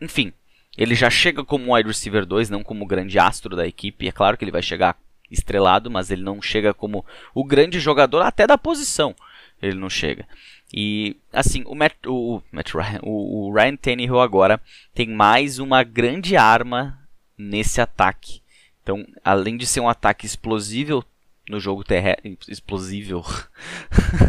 enfim. 0.00 0.32
Ele 0.76 0.94
já 0.94 1.10
chega 1.10 1.42
como 1.42 1.74
wide 1.74 1.88
receiver 1.88 2.24
2, 2.24 2.50
não 2.50 2.62
como 2.62 2.86
grande 2.86 3.18
astro 3.18 3.56
da 3.56 3.66
equipe. 3.66 4.06
É 4.06 4.12
claro 4.12 4.36
que 4.36 4.44
ele 4.44 4.52
vai 4.52 4.62
chegar 4.62 4.96
estrelado, 5.30 5.90
mas 5.90 6.10
ele 6.10 6.22
não 6.22 6.40
chega 6.40 6.72
como 6.72 7.04
o 7.34 7.44
grande 7.44 7.80
jogador 7.80 8.20
até 8.22 8.46
da 8.46 8.56
posição. 8.56 9.14
Ele 9.60 9.76
não 9.76 9.90
chega. 9.90 10.26
E 10.72 11.16
assim, 11.32 11.64
o 11.66 11.74
Matt, 11.74 11.94
o, 12.06 12.42
Matt 12.52 12.74
Ryan, 12.74 13.00
o, 13.02 13.48
o 13.48 13.52
Ryan 13.52 13.76
Tannehill 13.76 14.20
agora 14.20 14.60
tem 14.94 15.08
mais 15.08 15.58
uma 15.58 15.82
grande 15.82 16.36
arma 16.36 16.98
nesse 17.36 17.80
ataque. 17.80 18.40
Então, 18.88 19.06
além 19.22 19.58
de 19.58 19.66
ser 19.66 19.80
um 19.80 19.88
ataque 19.88 20.24
explosivo 20.24 21.04
no 21.46 21.60
jogo 21.60 21.84
terrestre, 21.84 22.38
explosivo, 22.48 23.22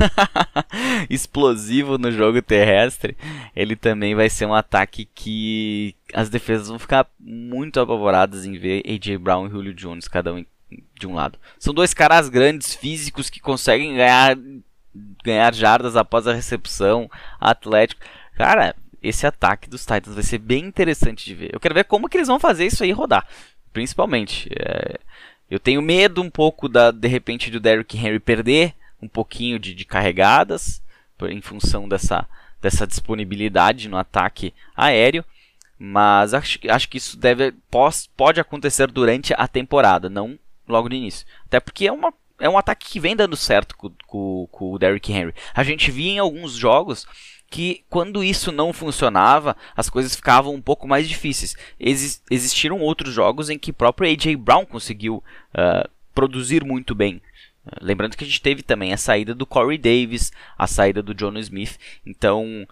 explosivo 1.09 1.97
no 1.97 2.11
jogo 2.11 2.41
terrestre, 2.41 3.15
ele 3.55 3.77
também 3.77 4.15
vai 4.15 4.29
ser 4.29 4.45
um 4.45 4.53
ataque 4.53 5.07
que 5.15 5.95
as 6.13 6.29
defesas 6.29 6.67
vão 6.67 6.77
ficar 6.77 7.07
muito 7.17 7.79
apavoradas 7.79 8.43
em 8.43 8.57
ver 8.57 8.83
AJ 8.85 9.15
Brown 9.15 9.47
e 9.47 9.49
Julio 9.49 9.73
Jones 9.73 10.09
cada 10.09 10.33
um 10.33 10.45
de 10.99 11.07
um 11.07 11.15
lado. 11.15 11.39
São 11.57 11.73
dois 11.73 11.93
caras 11.93 12.27
grandes, 12.27 12.75
físicos, 12.75 13.29
que 13.29 13.39
conseguem 13.39 13.95
ganhar, 13.95 14.37
ganhar 15.23 15.53
jardas 15.53 15.95
após 15.95 16.27
a 16.27 16.33
recepção, 16.33 17.09
atlético. 17.39 18.01
Cara, 18.35 18.75
esse 19.01 19.25
ataque 19.25 19.69
dos 19.69 19.85
Titans 19.85 20.15
vai 20.15 20.23
ser 20.23 20.37
bem 20.37 20.65
interessante 20.65 21.23
de 21.23 21.33
ver. 21.33 21.49
Eu 21.53 21.61
quero 21.61 21.75
ver 21.75 21.85
como 21.85 22.09
que 22.09 22.17
eles 22.17 22.27
vão 22.27 22.39
fazer 22.41 22.65
isso 22.65 22.83
aí 22.83 22.91
rodar, 22.91 23.25
principalmente. 23.73 24.49
É, 24.51 24.99
eu 25.49 25.60
tenho 25.60 25.82
medo 25.82 26.21
um 26.21 26.29
pouco 26.29 26.69
da, 26.69 26.91
de 26.91 27.08
repente, 27.08 27.49
do 27.49 27.60
Derrick 27.60 27.97
Henry 27.97 28.19
perder 28.19 28.73
um 29.01 29.08
pouquinho 29.08 29.58
de, 29.58 29.73
de 29.73 29.86
carregadas, 29.86 30.82
em 31.29 31.41
função 31.41 31.88
dessa, 31.88 32.27
dessa 32.62 32.86
disponibilidade 32.86 33.89
no 33.89 33.97
ataque 33.97 34.53
aéreo. 34.75 35.23
Mas 35.77 36.34
acho, 36.34 36.60
acho 36.69 36.89
que 36.89 36.97
isso 36.97 37.17
deve, 37.17 37.53
pode, 37.71 38.10
pode 38.15 38.39
acontecer 38.39 38.88
durante 38.88 39.34
a 39.34 39.47
temporada, 39.47 40.10
não 40.10 40.38
logo 40.67 40.89
no 40.89 40.95
início. 40.95 41.25
Até 41.45 41.60
porque 41.60 41.88
é, 41.88 41.91
uma, 41.91 42.13
é 42.38 42.49
um 42.49 42.58
ataque 42.58 42.86
que 42.88 42.99
vem 42.99 43.15
dando 43.15 43.38
certo 43.38 43.75
com, 43.77 43.91
com, 44.05 44.47
com 44.51 44.73
o 44.73 44.77
Derrick 44.77 45.12
Henry. 45.12 45.34
A 45.53 45.63
gente 45.63 45.89
via 45.89 46.12
em 46.12 46.19
alguns 46.19 46.53
jogos 46.53 47.08
que 47.49 47.83
quando 47.89 48.23
isso 48.23 48.51
não 48.51 48.71
funcionava, 48.71 49.57
as 49.75 49.89
coisas 49.89 50.15
ficavam 50.15 50.53
um 50.53 50.62
pouco 50.62 50.88
mais 50.88 51.09
difíceis. 51.09 51.55
Ex 51.79 52.21
existiram 52.29 52.79
outros 52.79 53.13
jogos 53.13 53.49
em 53.49 53.57
que 53.57 53.73
próprio 53.73 54.09
AJ 54.09 54.35
Brown 54.35 54.65
conseguiu 54.65 55.23
uh, 55.53 55.89
produzir 56.13 56.63
muito 56.63 56.93
bem. 56.93 57.21
Uh, 57.65 57.77
lembrando 57.81 58.15
que 58.15 58.23
a 58.23 58.27
gente 58.27 58.41
teve 58.41 58.62
também 58.62 58.93
a 58.93 58.97
saída 58.97 59.33
do 59.33 59.47
Corey 59.47 59.77
Davis, 59.77 60.31
a 60.57 60.67
saída 60.67 61.01
do 61.01 61.15
John 61.15 61.38
Smith. 61.39 61.79
Então, 62.05 62.67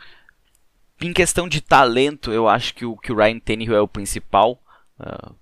em 1.01 1.11
questão 1.11 1.47
de 1.47 1.59
talento, 1.59 2.31
eu 2.31 2.47
acho 2.47 2.75
que 2.75 2.85
o, 2.85 2.95
que 2.95 3.11
o 3.11 3.15
Ryan 3.15 3.39
Tannehill 3.39 3.75
é 3.75 3.81
o 3.81 3.87
principal 3.87 4.61
uh, 4.99 5.35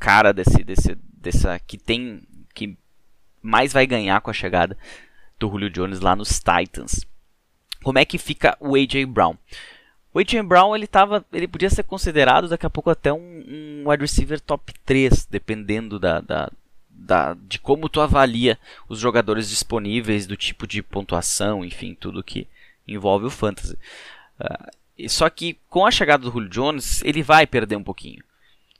cara 0.00 0.32
desse, 0.32 0.64
desse, 0.64 0.98
dessa 1.14 1.60
que 1.60 1.78
tem 1.78 2.22
que 2.52 2.76
mais 3.40 3.72
vai 3.72 3.86
ganhar 3.86 4.20
com 4.20 4.30
a 4.30 4.34
chegada 4.34 4.76
do 5.38 5.48
Julio 5.48 5.70
Jones 5.70 6.00
lá 6.00 6.16
nos 6.16 6.40
Titans. 6.40 7.06
Como 7.82 7.98
é 7.98 8.04
que 8.04 8.18
fica 8.18 8.56
o 8.60 8.74
AJ 8.74 9.06
Brown? 9.06 9.36
O 10.12 10.18
AJ 10.18 10.42
Brown 10.44 10.74
ele 10.74 10.86
tava, 10.86 11.24
ele 11.32 11.46
podia 11.46 11.70
ser 11.70 11.84
considerado 11.84 12.48
daqui 12.48 12.66
a 12.66 12.70
pouco 12.70 12.90
até 12.90 13.12
um, 13.12 13.18
um 13.18 13.88
wide 13.88 14.02
receiver 14.02 14.40
top 14.40 14.72
3, 14.84 15.26
dependendo 15.30 15.98
da, 15.98 16.20
da, 16.20 16.50
da, 16.88 17.34
de 17.34 17.58
como 17.58 17.88
tu 17.88 18.00
avalia 18.00 18.58
os 18.88 18.98
jogadores 18.98 19.48
disponíveis, 19.48 20.26
do 20.26 20.36
tipo 20.36 20.66
de 20.66 20.82
pontuação, 20.82 21.64
enfim, 21.64 21.96
tudo 21.98 22.24
que 22.24 22.46
envolve 22.86 23.26
o 23.26 23.30
fantasy. 23.30 23.78
Uh, 24.38 25.08
só 25.08 25.30
que 25.30 25.56
com 25.68 25.86
a 25.86 25.90
chegada 25.90 26.24
do 26.24 26.30
Julio 26.30 26.48
Jones, 26.48 27.02
ele 27.04 27.22
vai 27.22 27.46
perder 27.46 27.76
um 27.76 27.84
pouquinho. 27.84 28.22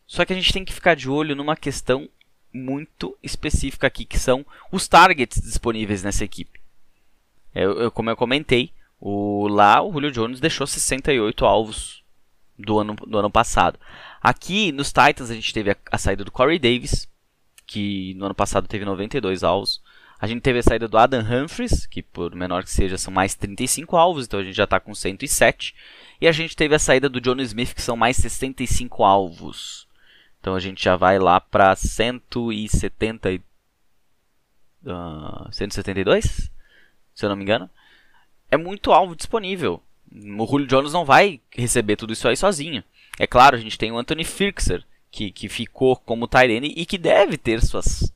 Só 0.06 0.24
que 0.24 0.32
a 0.32 0.36
gente 0.36 0.52
tem 0.52 0.64
que 0.64 0.72
ficar 0.72 0.96
de 0.96 1.08
olho 1.08 1.36
numa 1.36 1.56
questão 1.56 2.08
muito 2.52 3.16
específica 3.22 3.86
aqui, 3.86 4.04
que 4.04 4.18
são 4.18 4.44
os 4.72 4.88
targets 4.88 5.40
disponíveis 5.40 6.02
nessa 6.02 6.24
equipe. 6.24 6.58
Eu, 7.54 7.80
eu, 7.80 7.90
como 7.90 8.10
eu 8.10 8.16
comentei, 8.16 8.72
o, 9.00 9.48
lá 9.48 9.82
o 9.82 9.92
Julio 9.92 10.12
Jones 10.12 10.40
deixou 10.40 10.66
68 10.66 11.44
alvos 11.44 12.02
do 12.58 12.78
ano, 12.78 12.94
do 12.94 13.18
ano 13.18 13.30
passado. 13.30 13.78
Aqui 14.20 14.70
nos 14.72 14.88
Titans 14.88 15.30
a 15.30 15.34
gente 15.34 15.52
teve 15.54 15.70
a, 15.70 15.76
a 15.90 15.98
saída 15.98 16.24
do 16.24 16.30
Corey 16.30 16.58
Davis, 16.58 17.08
que 17.66 18.14
no 18.14 18.26
ano 18.26 18.34
passado 18.34 18.68
teve 18.68 18.84
92 18.84 19.42
alvos. 19.42 19.80
A 20.20 20.26
gente 20.26 20.42
teve 20.42 20.58
a 20.58 20.62
saída 20.62 20.86
do 20.86 20.98
Adam 20.98 21.22
Humphries, 21.22 21.86
que 21.86 22.02
por 22.02 22.34
menor 22.34 22.62
que 22.62 22.70
seja 22.70 22.98
são 22.98 23.12
mais 23.12 23.34
35 23.34 23.96
alvos, 23.96 24.26
então 24.26 24.38
a 24.38 24.44
gente 24.44 24.54
já 24.54 24.64
está 24.64 24.78
com 24.78 24.94
107. 24.94 25.74
E 26.20 26.28
a 26.28 26.32
gente 26.32 26.54
teve 26.54 26.74
a 26.74 26.78
saída 26.78 27.08
do 27.08 27.22
John 27.22 27.40
Smith, 27.40 27.72
que 27.72 27.80
são 27.80 27.96
mais 27.96 28.18
65 28.18 29.02
alvos. 29.02 29.88
Então 30.38 30.54
a 30.54 30.60
gente 30.60 30.84
já 30.84 30.94
vai 30.94 31.18
lá 31.18 31.40
para 31.40 31.74
170 31.74 33.40
uh, 34.84 35.50
172, 35.50 36.50
se 37.14 37.24
eu 37.24 37.30
não 37.30 37.36
me 37.36 37.44
engano. 37.44 37.70
É 38.50 38.56
muito 38.56 38.92
alvo 38.92 39.14
disponível. 39.14 39.82
O 40.12 40.46
Julio 40.46 40.66
Jones 40.66 40.92
não 40.92 41.04
vai 41.04 41.40
receber 41.54 41.96
tudo 41.96 42.12
isso 42.12 42.26
aí 42.28 42.36
sozinho. 42.36 42.82
É 43.18 43.26
claro, 43.26 43.56
a 43.56 43.60
gente 43.60 43.78
tem 43.78 43.92
o 43.92 43.98
Anthony 43.98 44.24
Firkser, 44.24 44.84
que, 45.10 45.30
que 45.30 45.48
ficou 45.48 45.96
como 45.96 46.26
Tyrene 46.26 46.72
e 46.76 46.84
que 46.84 46.98
deve 46.98 47.36
ter 47.36 47.62
suas 47.62 48.12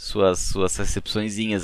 suas, 0.00 0.38
suas 0.38 0.78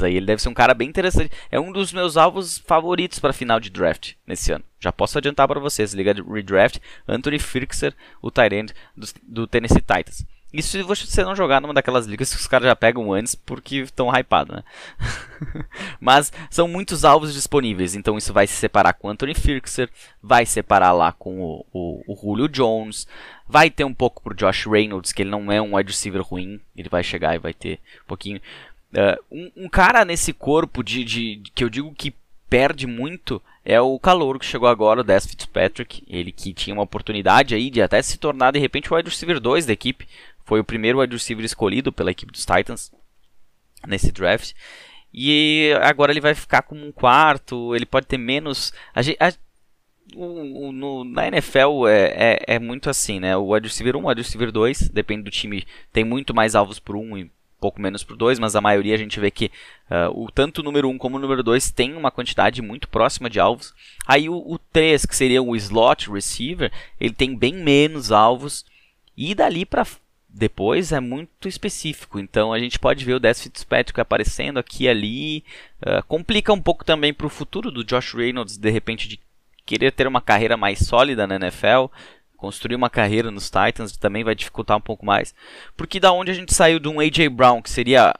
aí. 0.03 0.15
Ele 0.15 0.27
deve 0.27 0.43
ser 0.43 0.51
um 0.51 0.55
cara 0.55 0.75
bem 0.75 0.89
interessante. 0.89 1.31
É 1.51 1.59
um 1.59 1.73
dos 1.73 1.91
meus 1.93 2.19
alvos 2.19 2.59
favoritos 2.59 3.19
para 3.19 3.33
final 3.33 3.59
de 3.59 3.71
draft 3.71 4.13
nesse 4.27 4.53
ano. 4.53 4.65
Já 4.79 4.93
posso 4.93 5.17
adiantar 5.17 5.49
para 5.49 5.59
vocês. 5.59 5.95
Liga 5.95 6.13
de 6.13 6.23
redraft, 6.23 6.79
Anthony 7.09 7.39
Firkser, 7.39 7.95
o 8.21 8.31
Tyrant 8.31 8.73
do, 8.95 9.07
do 9.23 9.47
Tennessee 9.47 9.81
Titans. 9.81 10.27
Isso 10.53 10.71
se 10.71 10.83
você 10.83 11.25
não 11.25 11.35
jogar 11.35 11.61
numa 11.61 11.75
daquelas 11.75 12.07
ligas 12.07 12.33
que 12.33 12.41
os 12.41 12.47
caras 12.47 12.67
já 12.67 12.77
pegam 12.77 13.13
antes 13.13 13.35
porque 13.35 13.79
estão 13.79 14.11
hypados, 14.17 14.57
né? 14.57 14.63
Mas 16.01 16.33
são 16.49 16.69
muitos 16.69 17.05
alvos 17.05 17.35
disponíveis, 17.35 17.95
então 17.95 18.17
isso 18.17 18.33
vai 18.33 18.47
se 18.47 18.55
separar 18.55 18.95
com 18.95 19.09
o 19.09 19.11
Anthony 19.11 19.35
Firkser, 19.35 19.91
vai 20.23 20.47
separar 20.47 20.93
lá 20.93 21.13
com 21.13 21.41
o, 21.41 21.67
o, 21.73 22.03
o 22.07 22.17
Julio 22.17 22.49
Jones, 22.49 23.07
vai 23.49 23.71
ter 23.71 23.85
um 23.85 23.93
pouco 23.93 24.23
pro 24.23 24.35
Josh 24.35 24.67
Reynolds, 24.67 25.13
que 25.13 25.23
ele 25.23 25.31
não 25.31 25.51
é 25.51 25.61
um 25.61 25.77
wide 25.77 25.91
receiver 25.91 26.23
ruim, 26.23 26.61
ele 26.77 26.89
vai 26.89 27.03
chegar 27.03 27.35
e 27.35 27.39
vai 27.39 27.53
ter 27.53 27.81
um 28.05 28.07
pouquinho. 28.07 28.41
Uh, 28.93 29.25
um, 29.31 29.65
um, 29.65 29.69
cara 29.69 30.05
nesse 30.05 30.33
corpo 30.33 30.83
de, 30.83 31.05
de, 31.05 31.37
de, 31.37 31.51
que 31.51 31.65
eu 31.65 31.69
digo 31.69 31.93
que 31.93 32.15
perde 32.49 32.87
muito 32.87 33.43
é 33.65 33.81
o 33.81 33.99
calor 33.99 34.39
que 34.39 34.47
chegou 34.47 34.69
agora, 34.69 35.01
o 35.01 35.05
Des 35.05 35.27
Fitzpatrick, 35.27 36.05
ele 36.09 36.31
que 36.31 36.55
tinha 36.55 36.73
uma 36.73 36.85
oportunidade 36.85 37.55
aí 37.55 37.69
de 37.69 37.83
até 37.83 38.01
se 38.01 38.17
tornar 38.17 38.53
de 38.53 38.61
repente 38.61 38.93
o 38.93 38.97
wide 38.97 39.11
receiver 39.11 39.41
2 39.41 39.67
da 39.67 39.73
equipe, 39.73 40.07
foi 40.47 40.61
o 40.61 40.65
primeiro 40.65 41.01
wide 41.01 41.13
receiver 41.13 41.45
escolhido 41.45 41.93
pela 41.93 42.11
equipe 42.11 42.33
dos 42.33 42.47
Titans 42.47 42.91
nesse 43.87 44.11
draft. 44.11 44.53
E 45.13 45.73
agora 45.83 46.13
ele 46.13 46.21
vai 46.21 46.35
ficar 46.35 46.63
como 46.63 46.87
um 46.87 46.93
quarto, 46.93 47.75
ele 47.75 47.85
pode 47.85 48.07
ter 48.07 48.19
menos. 48.19 48.73
A, 48.95 49.01
a, 49.01 49.33
o, 50.15 50.69
o, 50.69 50.73
no, 50.73 51.05
na 51.05 51.27
NFL 51.27 51.89
é, 51.89 52.05
é, 52.15 52.45
é, 52.55 52.59
muito 52.59 52.89
assim, 52.89 53.19
né? 53.19 53.37
O 53.37 53.53
wide 53.53 53.67
receiver 53.67 53.97
1, 53.97 54.05
o 54.05 54.09
wide 54.09 54.23
receiver 54.23 54.53
2, 54.53 54.89
depende 54.91 55.23
do 55.25 55.31
time, 55.31 55.67
tem 55.93 56.05
muito 56.05 56.35
mais 56.35 56.55
alvos 56.55 56.79
por 56.79 56.97
um 56.97 57.19
e 57.19 57.31
pouco 57.59 57.81
menos 57.81 58.05
por 58.05 58.17
2, 58.17 58.39
mas 58.39 58.55
a 58.55 58.61
maioria 58.61 58.95
a 58.95 58.99
gente 58.99 59.19
vê 59.19 59.31
que 59.31 59.51
uh, 59.91 60.23
o 60.23 60.31
tanto 60.31 60.61
o 60.61 60.63
número 60.63 60.89
1 60.89 60.93
um 60.93 60.99
como 60.99 61.17
o 61.17 61.21
número 61.21 61.43
2 61.43 61.71
tem 61.71 61.95
uma 61.95 62.11
quantidade 62.11 62.61
muito 62.61 62.87
próxima 62.87 63.31
de 63.31 63.41
alvos. 63.41 63.75
Aí 64.07 64.29
o, 64.29 64.37
o 64.37 64.59
3, 64.59 65.07
que 65.07 65.17
seria 65.17 65.43
o 65.43 65.57
slot 65.57 66.11
receiver, 66.11 66.71
ele 67.01 67.15
tem 67.15 67.35
bem 67.35 67.55
menos 67.55 68.13
alvos. 68.13 68.65
E 69.17 69.35
dali 69.35 69.65
para 69.65 69.87
depois 70.37 70.93
é 70.93 71.01
muito 71.01 71.49
específico. 71.49 72.19
Então 72.21 72.53
a 72.53 72.59
gente 72.59 72.79
pode 72.79 73.05
ver 73.05 73.15
o 73.15 73.21
Des 73.21 73.43
Fitzpatrick 73.43 73.99
aparecendo 73.99 74.59
aqui 74.59 74.85
e 74.85 74.89
ali. 74.89 75.45
Uh, 75.81 76.05
complica 76.07 76.53
um 76.53 76.61
pouco 76.61 76.85
também 76.85 77.13
para 77.13 77.27
o 77.27 77.31
futuro 77.31 77.71
do 77.71 77.83
Josh 77.83 78.13
Reynolds, 78.13 78.59
de 78.59 78.71
repente, 78.71 79.09
de 79.09 79.19
querer 79.65 79.93
ter 79.93 80.07
uma 80.07 80.21
carreira 80.21 80.57
mais 80.57 80.81
sólida 80.81 81.27
na 81.27 81.37
NFL. 81.37 81.87
Construir 82.37 82.77
uma 82.77 82.91
carreira 82.91 83.31
nos 83.31 83.51
Titans 83.51 83.97
também 83.97 84.23
vai 84.23 84.35
dificultar 84.35 84.77
um 84.77 84.81
pouco 84.81 85.07
mais. 85.07 85.35
Porque 85.75 85.99
da 85.99 86.13
onde 86.13 86.31
a 86.31 86.35
gente 86.35 86.53
saiu 86.53 86.79
de 86.79 86.87
um 86.87 87.01
A.J. 87.01 87.31
Brown, 87.31 87.63
que 87.63 87.71
seria 87.71 88.15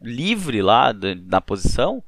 livre 0.00 0.62
lá 0.62 0.94
na 1.26 1.40
posição, 1.40 2.00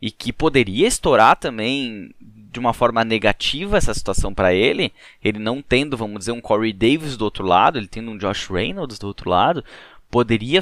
e 0.00 0.10
que 0.10 0.32
poderia 0.32 0.88
estourar 0.88 1.36
também 1.36 2.14
de 2.58 2.60
uma 2.60 2.74
forma 2.74 3.04
negativa 3.04 3.78
essa 3.78 3.94
situação 3.94 4.34
para 4.34 4.52
ele, 4.52 4.92
ele 5.22 5.38
não 5.38 5.62
tendo, 5.62 5.96
vamos 5.96 6.18
dizer, 6.18 6.32
um 6.32 6.40
Corey 6.40 6.72
Davis 6.72 7.16
do 7.16 7.24
outro 7.24 7.46
lado, 7.46 7.78
ele 7.78 7.86
tendo 7.86 8.10
um 8.10 8.18
Josh 8.18 8.48
Reynolds 8.48 8.98
do 8.98 9.06
outro 9.06 9.30
lado, 9.30 9.64
poderia 10.10 10.60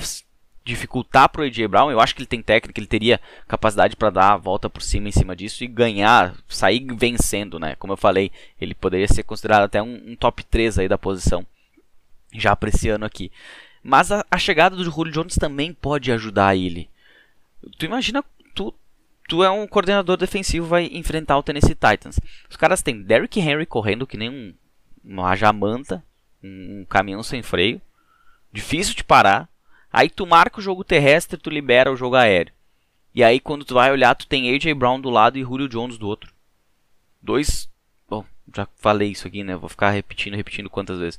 dificultar 0.63 1.29
para 1.29 1.41
o 1.41 1.45
AJ 1.45 1.67
Brown. 1.69 1.91
Eu 1.91 2.01
acho 2.01 2.15
que 2.15 2.21
ele 2.21 2.29
tem 2.29 2.43
técnica, 2.43 2.79
ele 2.79 2.87
teria 2.87 3.21
capacidade 3.49 3.97
para 3.97 4.11
dar 4.11 4.33
a 4.35 4.37
volta 4.37 4.69
por 4.69 4.83
cima 4.83 5.09
em 5.09 5.13
cima 5.13 5.35
disso 5.35 5.65
e 5.65 5.67
ganhar, 5.67 6.35
sair 6.49 6.87
vencendo, 6.95 7.59
né? 7.59 7.77
Como 7.77 7.93
eu 7.93 7.97
falei, 7.97 8.31
ele 8.61 8.75
poderia 8.75 9.09
ser 9.09 9.23
considerado 9.23 9.63
até 9.63 9.83
um, 9.83 10.03
um 10.09 10.17
top 10.17 10.45
3 10.45 10.81
aí 10.81 10.89
da 10.89 10.99
posição, 10.99 11.47
já 12.35 12.53
apreciando 12.53 13.07
aqui. 13.07 13.33
Mas 13.83 14.13
a, 14.13 14.27
a 14.31 14.37
chegada 14.37 14.77
do 14.77 14.85
Julio 14.85 15.13
Jones 15.13 15.37
também 15.37 15.73
pode 15.73 16.13
ajudar 16.13 16.57
ele. 16.57 16.91
Tu 17.79 17.87
imagina 17.87 18.23
tu 18.55 18.75
tu 19.29 19.43
é 19.43 19.51
um 19.51 19.67
coordenador 19.67 20.17
defensivo, 20.17 20.67
vai 20.67 20.87
enfrentar 20.87 21.37
o 21.37 21.43
Tennessee 21.43 21.75
Titans. 21.75 22.19
Os 22.49 22.57
caras 22.57 22.83
têm 22.83 23.03
Derrick 23.03 23.41
Henry 23.41 23.67
correndo 23.67 24.07
que 24.07 24.17
nem 24.17 24.31
um, 24.31 24.55
uma 25.05 25.35
jamanta, 25.35 26.03
um, 26.43 26.81
um 26.81 26.85
caminhão 26.85 27.23
sem 27.23 27.43
freio. 27.43 27.81
Difícil 28.53 28.95
de 28.95 29.05
parar. 29.05 29.49
Aí 29.93 30.09
tu 30.09 30.27
marca 30.27 30.59
o 30.59 30.62
jogo 30.62 30.85
terrestre, 30.85 31.39
tu 31.39 31.51
libera 31.51 31.93
o 31.93 31.97
jogo 31.97 32.17
aéreo. 32.17 32.53
E 33.15 33.25
aí 33.25 33.41
quando 33.41 33.65
tu 33.65 33.75
vai 33.75 33.91
olhar, 33.91 34.15
tu 34.15 34.27
tem 34.27 34.55
AJ 34.55 34.75
Brown 34.75 35.01
do 35.01 35.11
lado 35.11 35.39
e 35.39 35.43
Julio 35.43 35.69
Jones 35.69 35.99
do 35.99 36.07
outro. 36.07 36.33
Dois, 37.21 37.69
bom, 38.09 38.25
já 38.55 38.69
falei 38.77 39.11
isso 39.11 39.27
aqui, 39.27 39.43
né? 39.43 39.57
Vou 39.57 39.69
ficar 39.69 39.91
repetindo, 39.91 40.37
repetindo 40.37 40.71
quantas 40.71 40.99
vezes. 40.99 41.19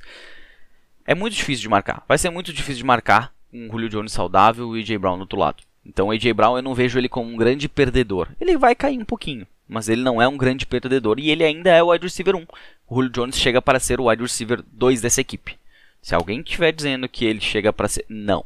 É 1.04 1.14
muito 1.14 1.34
difícil 1.34 1.62
de 1.62 1.68
marcar. 1.68 2.04
Vai 2.06 2.18
ser 2.18 2.30
muito 2.30 2.52
difícil 2.52 2.78
de 2.78 2.84
marcar 2.84 3.32
um 3.52 3.68
Julio 3.70 3.88
Jones 3.88 4.12
saudável 4.12 4.76
e 4.76 4.80
AJ 4.80 4.96
Brown 4.98 5.16
do 5.16 5.22
outro 5.22 5.38
lado. 5.38 5.67
Então 5.88 6.08
o 6.08 6.10
AJ 6.10 6.32
Brown 6.32 6.56
eu 6.56 6.62
não 6.62 6.74
vejo 6.74 6.98
ele 6.98 7.08
como 7.08 7.32
um 7.32 7.36
grande 7.36 7.68
perdedor. 7.68 8.28
Ele 8.38 8.58
vai 8.58 8.74
cair 8.74 8.98
um 8.98 9.04
pouquinho, 9.04 9.46
mas 9.66 9.88
ele 9.88 10.02
não 10.02 10.20
é 10.20 10.28
um 10.28 10.36
grande 10.36 10.66
perdedor 10.66 11.18
e 11.18 11.30
ele 11.30 11.42
ainda 11.42 11.70
é 11.70 11.82
o 11.82 11.90
wide 11.90 12.04
receiver 12.04 12.36
1. 12.36 12.46
O 12.86 12.94
Julio 12.96 13.10
Jones 13.10 13.38
chega 13.38 13.62
para 13.62 13.80
ser 13.80 13.98
o 13.98 14.08
wide 14.08 14.22
receiver 14.22 14.62
2 14.72 15.00
dessa 15.00 15.22
equipe. 15.22 15.58
Se 16.02 16.14
alguém 16.14 16.40
estiver 16.40 16.72
dizendo 16.72 17.08
que 17.08 17.24
ele 17.24 17.40
chega 17.40 17.72
para 17.72 17.88
ser, 17.88 18.04
não, 18.08 18.44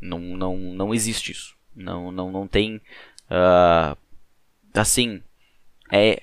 não, 0.00 0.20
não, 0.20 0.56
não 0.56 0.94
existe 0.94 1.32
isso. 1.32 1.54
Não, 1.74 2.12
não, 2.12 2.30
não 2.30 2.46
tem, 2.46 2.76
uh, 2.76 3.96
assim, 4.74 5.20
é 5.90 6.22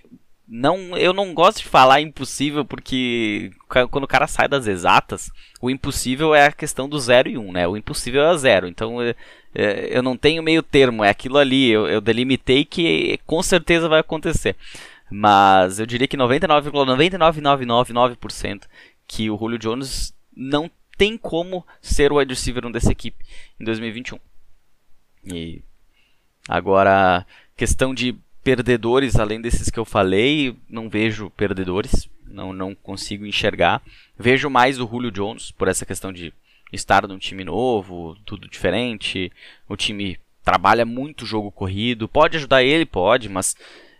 não, 0.54 0.98
eu 0.98 1.14
não 1.14 1.34
gosto 1.34 1.60
de 1.60 1.70
falar 1.70 2.02
impossível 2.02 2.66
porque 2.66 3.52
quando 3.90 4.04
o 4.04 4.08
cara 4.08 4.28
sai 4.28 4.50
das 4.50 4.68
exatas, 4.68 5.32
o 5.62 5.70
impossível 5.70 6.36
é 6.36 6.48
a 6.48 6.52
questão 6.52 6.90
do 6.90 7.00
0 7.00 7.30
e 7.30 7.38
1, 7.38 7.42
um, 7.42 7.54
né? 7.54 7.66
O 7.66 7.78
impossível 7.78 8.26
é 8.26 8.38
zero. 8.38 8.68
Então 8.68 9.02
é, 9.02 9.16
é, 9.56 9.98
eu 9.98 10.04
não 10.04 10.18
tenho 10.18 10.44
meio 10.44 10.62
termo, 10.62 11.06
é 11.06 11.10
aquilo 11.10 11.38
ali. 11.38 11.70
Eu, 11.70 11.88
eu 11.88 12.02
delimitei 12.02 12.66
que 12.66 13.18
com 13.26 13.42
certeza 13.42 13.88
vai 13.88 14.02
acontecer. 14.02 14.58
Mas 15.10 15.80
eu 15.80 15.86
diria 15.86 16.08
que 16.08 16.18
99,99999% 16.18 18.64
que 19.08 19.30
o 19.30 19.38
Julio 19.38 19.58
Jones 19.58 20.14
não 20.36 20.70
tem 20.98 21.18
como 21.18 21.66
ser 21.82 22.12
o 22.12 22.18
wide 22.18 22.34
receiver 22.34 22.66
1 22.66 22.74
dessa 22.74 22.92
equipe 22.92 23.24
em 23.58 23.64
2021. 23.64 24.20
E 25.34 25.62
agora, 26.50 27.26
questão 27.56 27.94
de 27.94 28.20
perdedores, 28.43 29.17
além 29.17 29.39
desses 29.39 29.69
que 29.69 29.80
eu 29.80 29.86
falei, 29.86 30.56
não 30.69 30.89
vejo 30.89 31.30
perdedores, 31.32 32.10
não, 32.25 32.54
não 32.54 32.73
consigo 32.73 33.25
enxergar. 33.25 33.82
Vejo 34.17 34.49
mais 34.49 34.80
o 34.80 34.88
Julio 34.88 35.12
Jones, 35.12 35.51
por 35.51 35.67
essa 35.67 35.86
questão 35.86 36.12
de 36.12 36.34
estar 36.71 37.08
num 37.08 37.17
time 37.17 37.43
novo, 37.43 38.17
tudo 38.25 38.47
diferente. 38.47 39.32
O 39.67 39.75
time 39.75 40.17
trabalha 40.43 40.86
muito 40.86 41.25
jogo 41.25 41.51
corrido, 41.51 42.08
pode 42.08 42.38
ajudar 42.38 42.63
ele, 42.63 42.86
pode, 42.86 43.30
mas 43.30 43.56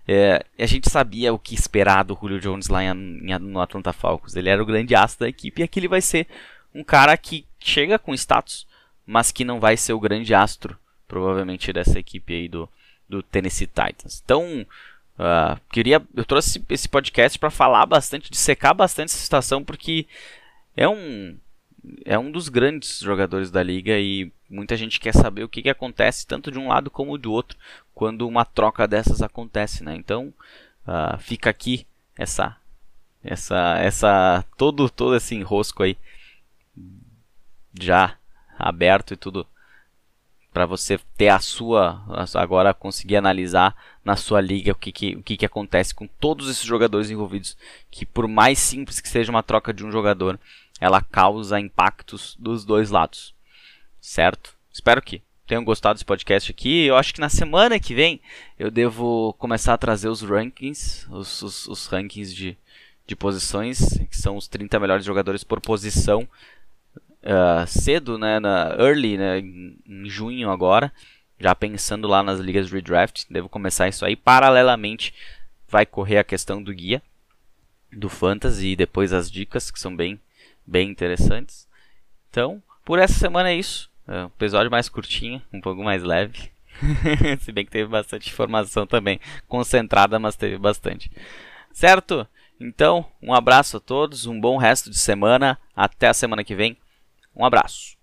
é, 0.08 0.44
a 0.58 0.66
gente 0.66 0.90
sabia 0.90 1.34
o 1.34 1.40
que 1.40 1.54
esperar 1.54 2.04
do 2.04 2.18
Julio 2.20 2.40
Jones 2.40 2.68
lá 2.68 2.84
em, 2.84 2.90
em, 2.90 3.40
no 3.40 3.62
Atlanta 3.62 3.94
Falcons. 3.94 4.36
Ele 4.36 4.50
era 4.50 4.62
o 4.62 4.66
grande 4.66 4.96
astro 4.96 5.26
da 5.26 5.30
equipe 5.30 5.62
e 5.62 5.64
aqui 5.64 5.80
ele 5.80 5.88
vai 5.88 6.02
ser 6.02 6.28
um 6.74 6.84
cara 6.84 7.16
que 7.18 7.46
chega 7.60 8.00
com 8.00 8.14
status, 8.14 8.66
mas 9.06 9.32
que 9.32 9.46
não 9.46 9.60
vai 9.60 9.78
ser 9.78 9.94
o 9.94 10.00
grande 10.00 10.34
astro, 10.34 10.78
provavelmente, 11.08 11.72
dessa 11.72 12.00
equipe 12.00 12.34
aí 12.34 12.48
do, 12.48 12.68
do 13.12 13.22
Tennessee 13.22 13.68
Titans. 13.68 14.22
Então, 14.24 14.66
uh, 15.20 15.60
queria, 15.72 16.02
eu 16.16 16.24
trouxe 16.24 16.64
esse 16.70 16.88
podcast 16.88 17.38
para 17.38 17.52
falar 17.52 17.86
bastante, 17.86 18.32
de 18.32 18.38
secar 18.38 18.74
bastante 18.74 19.10
essa 19.10 19.20
situação, 19.20 19.64
porque 19.64 20.08
é 20.76 20.88
um 20.88 21.38
é 22.06 22.18
um 22.18 22.32
dos 22.32 22.48
grandes 22.48 23.00
jogadores 23.00 23.50
da 23.50 23.64
liga 23.64 23.98
e 23.98 24.32
muita 24.48 24.78
gente 24.78 25.00
quer 25.00 25.16
saber 25.16 25.44
o 25.44 25.50
que, 25.50 25.64
que 25.64 25.70
acontece 25.70 26.28
tanto 26.28 26.52
de 26.52 26.60
um 26.60 26.68
lado 26.68 26.92
como 26.92 27.18
do 27.18 27.32
outro 27.32 27.58
quando 27.94 28.28
uma 28.28 28.46
troca 28.46 28.88
dessas 28.88 29.24
acontece, 29.24 29.84
né? 29.84 29.96
Então, 29.96 30.32
uh, 30.88 31.18
fica 31.20 31.50
aqui 31.50 31.86
essa 32.16 32.56
essa 33.24 33.78
essa 33.80 34.46
todo 34.58 34.90
todo 34.90 35.16
esse 35.16 35.36
enrosco 35.36 35.84
aí 35.84 35.98
já 37.80 38.16
aberto 38.58 39.14
e 39.14 39.18
tudo 39.18 39.48
para 40.54 40.66
você 40.66 41.00
ter 41.18 41.30
a 41.30 41.40
sua 41.40 42.04
agora 42.36 42.74
conseguir 42.74 43.16
analisar 43.16 43.76
na 44.04 44.16
sua 44.16 44.42
liga 44.42 44.72
o 44.72 44.76
que, 44.76 44.92
que, 44.92 45.16
o 45.16 45.24
que, 45.24 45.38
que 45.38 45.46
acontece 45.46 45.94
com 45.94 46.08
todos 46.08 46.50
esses 46.50 46.64
jogadores 46.64 47.10
envolvidos 47.10 47.58
que 47.90 48.06
por 48.06 48.28
mais 48.28 48.60
simples 48.60 49.00
que 49.00 49.08
seja 49.08 49.32
uma 49.32 49.44
troca 49.44 49.74
de 49.74 49.86
um 49.86 49.92
jogador 49.92 50.40
ela 50.80 51.02
causa 51.02 51.60
impactos 51.60 52.36
dos 52.40 52.66
dois 52.66 52.90
lados 52.90 53.34
certo? 54.02 54.56
Espero 54.74 55.02
que 55.02 55.22
tenham 55.46 55.64
gostado 55.64 55.96
desse 55.96 56.06
podcast 56.06 56.50
aqui. 56.50 56.86
Eu 56.86 56.96
acho 56.96 57.14
que 57.14 57.20
na 57.20 57.28
semana 57.28 57.80
que 57.80 57.94
vem 57.94 58.22
eu 58.58 58.72
devo 58.72 59.34
começar 59.38 59.74
a 59.74 59.78
trazer 59.78 60.10
os 60.10 60.22
rankings 60.22 61.06
os, 61.12 61.42
os, 61.42 61.68
os 61.68 61.88
rankings 61.88 62.34
de, 62.34 62.58
de 63.06 63.16
posições 63.16 63.80
que 64.10 64.18
são 64.18 64.38
os 64.38 64.48
30 64.48 64.80
melhores 64.80 65.06
jogadores 65.06 65.44
por 65.44 65.62
posição 65.62 66.28
uh, 67.24 67.68
cedo, 67.68 68.18
né, 68.18 68.40
na 68.40 68.76
early, 68.80 69.18
né, 69.18 69.40
em, 69.40 70.06
junho 70.06 70.50
agora, 70.50 70.92
já 71.40 71.56
pensando 71.56 72.08
lá 72.08 72.22
nas 72.22 72.40
ligas 72.40 72.68
de 72.68 72.74
redraft, 72.74 73.26
devo 73.30 73.50
começar 73.50 73.88
isso 73.88 74.06
aí. 74.06 74.16
Paralelamente, 74.16 75.14
vai 75.68 75.86
correr 75.86 76.18
a 76.18 76.24
questão 76.24 76.62
do 76.62 76.74
guia 76.74 77.02
do 77.92 78.10
fantasy 78.10 78.70
e 78.70 78.76
depois 78.76 79.12
as 79.12 79.30
dicas 79.30 79.70
que 79.70 79.80
são 79.80 79.96
bem, 79.96 80.20
bem 80.66 80.90
interessantes. 80.90 81.68
Então, 82.30 82.62
por 82.86 83.00
essa 83.00 83.14
semana 83.14 83.50
é 83.50 83.56
isso. 83.56 83.90
É 84.08 84.24
um 84.24 84.28
episódio 84.28 84.72
mais 84.72 84.90
curtinho, 84.90 85.42
um 85.52 85.62
pouco 85.62 85.84
mais 85.84 86.04
leve. 86.04 86.52
Se 87.42 87.52
bem 87.52 87.66
que 87.66 87.72
teve 87.72 87.90
bastante 87.90 88.30
informação 88.30 88.88
também, 88.88 89.20
concentrada, 89.48 90.18
mas 90.18 90.36
teve 90.36 90.58
bastante. 90.58 91.12
Certo? 91.74 92.28
Então, 92.60 93.06
um 93.22 93.34
abraço 93.34 93.78
a 93.78 93.80
todos, 93.80 94.26
um 94.26 94.40
bom 94.40 94.58
resto 94.58 94.90
de 94.90 94.98
semana. 94.98 95.58
Até 95.76 96.08
a 96.08 96.14
semana 96.14 96.44
que 96.44 96.56
vem. 96.56 96.78
Um 97.36 97.46
abraço. 97.46 97.98